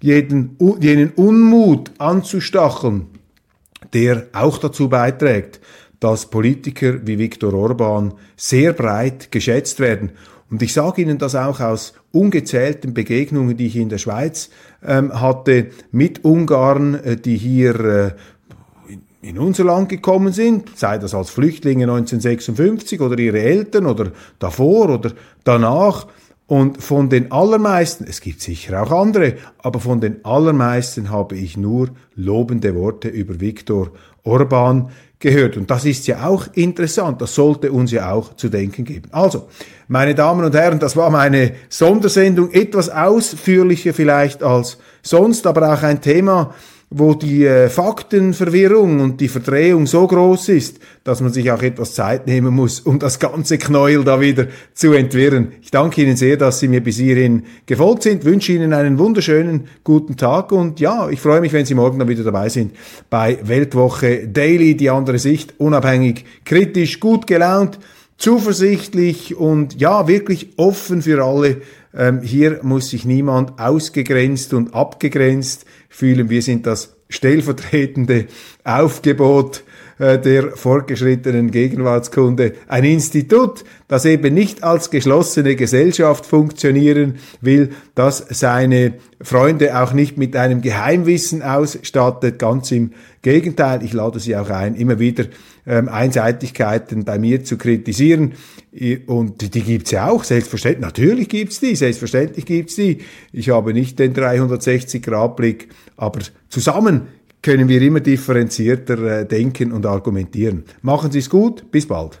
jeden, 0.00 0.56
jenen 0.80 1.10
Unmut 1.10 1.92
anzustacheln, 1.98 3.06
der 3.92 4.26
auch 4.32 4.58
dazu 4.58 4.88
beiträgt, 4.88 5.60
dass 6.00 6.30
Politiker 6.30 7.06
wie 7.06 7.18
Viktor 7.18 7.54
Orban 7.54 8.14
sehr 8.36 8.72
breit 8.72 9.30
geschätzt 9.30 9.78
werden. 9.78 10.10
Und 10.50 10.60
ich 10.60 10.72
sage 10.72 11.00
Ihnen 11.02 11.18
das 11.18 11.34
auch 11.34 11.60
aus 11.60 11.94
ungezählten 12.10 12.92
Begegnungen, 12.92 13.56
die 13.56 13.66
ich 13.66 13.76
in 13.76 13.88
der 13.88 13.98
Schweiz 13.98 14.50
ähm, 14.84 15.18
hatte 15.18 15.68
mit 15.92 16.24
Ungarn, 16.24 16.94
äh, 16.94 17.16
die 17.16 17.36
hier 17.36 17.80
äh, 17.80 18.10
in 19.22 19.38
unser 19.38 19.64
Land 19.64 19.88
gekommen 19.88 20.32
sind, 20.32 20.76
sei 20.76 20.98
das 20.98 21.14
als 21.14 21.30
Flüchtlinge 21.30 21.84
1956 21.84 23.00
oder 23.00 23.18
ihre 23.18 23.40
Eltern 23.40 23.86
oder 23.86 24.10
davor 24.38 24.90
oder 24.90 25.12
danach. 25.44 26.08
Und 26.48 26.82
von 26.82 27.08
den 27.08 27.30
allermeisten, 27.32 28.04
es 28.06 28.20
gibt 28.20 28.42
sicher 28.42 28.82
auch 28.82 28.90
andere, 28.90 29.36
aber 29.58 29.80
von 29.80 30.00
den 30.00 30.24
allermeisten 30.24 31.08
habe 31.08 31.36
ich 31.36 31.56
nur 31.56 31.90
lobende 32.14 32.74
Worte 32.74 33.08
über 33.08 33.40
Viktor 33.40 33.92
Orban 34.24 34.90
gehört. 35.20 35.56
Und 35.56 35.70
das 35.70 35.84
ist 35.84 36.06
ja 36.08 36.26
auch 36.26 36.48
interessant, 36.54 37.22
das 37.22 37.34
sollte 37.34 37.72
uns 37.72 37.92
ja 37.92 38.12
auch 38.12 38.34
zu 38.34 38.48
denken 38.48 38.84
geben. 38.84 39.08
Also, 39.12 39.48
meine 39.88 40.14
Damen 40.14 40.44
und 40.44 40.54
Herren, 40.54 40.80
das 40.80 40.96
war 40.96 41.10
meine 41.10 41.52
Sondersendung, 41.68 42.50
etwas 42.50 42.90
ausführlicher 42.90 43.94
vielleicht 43.94 44.42
als 44.42 44.78
sonst, 45.00 45.46
aber 45.46 45.72
auch 45.72 45.82
ein 45.82 46.00
Thema, 46.00 46.52
wo 46.94 47.14
die 47.14 47.44
äh, 47.44 47.68
Faktenverwirrung 47.68 49.00
und 49.00 49.20
die 49.20 49.28
Verdrehung 49.28 49.86
so 49.86 50.06
groß 50.06 50.50
ist, 50.50 50.78
dass 51.04 51.20
man 51.20 51.32
sich 51.32 51.50
auch 51.50 51.62
etwas 51.62 51.94
Zeit 51.94 52.26
nehmen 52.26 52.54
muss, 52.54 52.80
um 52.80 52.98
das 52.98 53.18
ganze 53.18 53.56
Knäuel 53.56 54.04
da 54.04 54.20
wieder 54.20 54.48
zu 54.74 54.92
entwirren. 54.92 55.52
Ich 55.62 55.70
danke 55.70 56.02
Ihnen 56.02 56.16
sehr, 56.16 56.36
dass 56.36 56.60
Sie 56.60 56.68
mir 56.68 56.82
bis 56.82 56.98
hierhin 56.98 57.44
gefolgt 57.64 58.02
sind, 58.02 58.24
wünsche 58.24 58.52
Ihnen 58.52 58.74
einen 58.74 58.98
wunderschönen 58.98 59.68
guten 59.84 60.16
Tag 60.16 60.52
und 60.52 60.80
ja, 60.80 61.08
ich 61.08 61.20
freue 61.20 61.40
mich, 61.40 61.52
wenn 61.52 61.64
Sie 61.64 61.74
morgen 61.74 61.98
dann 61.98 62.08
wieder 62.08 62.24
dabei 62.24 62.48
sind 62.50 62.72
bei 63.08 63.38
Weltwoche 63.42 64.28
Daily, 64.28 64.76
die 64.76 64.90
andere 64.90 65.18
Sicht, 65.18 65.54
unabhängig, 65.58 66.24
kritisch, 66.44 67.00
gut 67.00 67.26
gelaunt, 67.26 67.78
zuversichtlich 68.18 69.34
und 69.34 69.80
ja, 69.80 70.06
wirklich 70.08 70.50
offen 70.58 71.02
für 71.02 71.24
alle. 71.24 71.62
Ähm, 71.94 72.22
hier 72.22 72.60
muss 72.62 72.90
sich 72.90 73.04
niemand 73.04 73.58
ausgegrenzt 73.58 74.54
und 74.54 74.74
abgegrenzt 74.74 75.66
fühlen. 75.92 76.30
Wir 76.30 76.42
sind 76.42 76.66
das 76.66 76.96
stellvertretende 77.08 78.26
Aufgebot 78.64 79.62
äh, 79.98 80.18
der 80.18 80.56
fortgeschrittenen 80.56 81.50
Gegenwartskunde. 81.50 82.54
Ein 82.66 82.84
Institut, 82.84 83.64
das 83.88 84.06
eben 84.06 84.34
nicht 84.34 84.64
als 84.64 84.90
geschlossene 84.90 85.54
Gesellschaft 85.54 86.24
funktionieren 86.24 87.16
will, 87.42 87.70
das 87.94 88.24
seine 88.30 88.94
Freunde 89.20 89.80
auch 89.80 89.92
nicht 89.92 90.16
mit 90.16 90.34
einem 90.34 90.62
Geheimwissen 90.62 91.42
ausstattet, 91.42 92.38
ganz 92.38 92.72
im 92.72 92.92
Gegenteil. 93.20 93.84
Ich 93.84 93.92
lade 93.92 94.18
Sie 94.18 94.34
auch 94.34 94.48
ein, 94.48 94.74
immer 94.74 94.98
wieder 94.98 95.26
ähm, 95.66 95.88
Einseitigkeiten 95.88 97.04
bei 97.04 97.18
mir 97.18 97.44
zu 97.44 97.56
kritisieren. 97.56 98.32
Und 99.06 99.54
die 99.54 99.60
gibt's 99.62 99.90
ja 99.90 100.08
auch, 100.08 100.24
selbstverständlich. 100.24 100.82
Natürlich 100.82 101.28
gibt's 101.28 101.60
die, 101.60 101.76
selbstverständlich 101.76 102.46
gibt's 102.46 102.76
die. 102.76 102.98
Ich 103.32 103.50
habe 103.50 103.72
nicht 103.72 103.98
den 103.98 104.14
360-Grad-Blick, 104.14 105.68
aber 105.96 106.20
zusammen 106.48 107.08
können 107.42 107.68
wir 107.68 107.82
immer 107.82 108.00
differenzierter 108.00 109.20
äh, 109.20 109.26
denken 109.26 109.72
und 109.72 109.84
argumentieren. 109.84 110.64
Machen 110.80 111.10
Sie 111.10 111.18
es 111.18 111.28
gut, 111.28 111.70
bis 111.70 111.86
bald. 111.86 112.20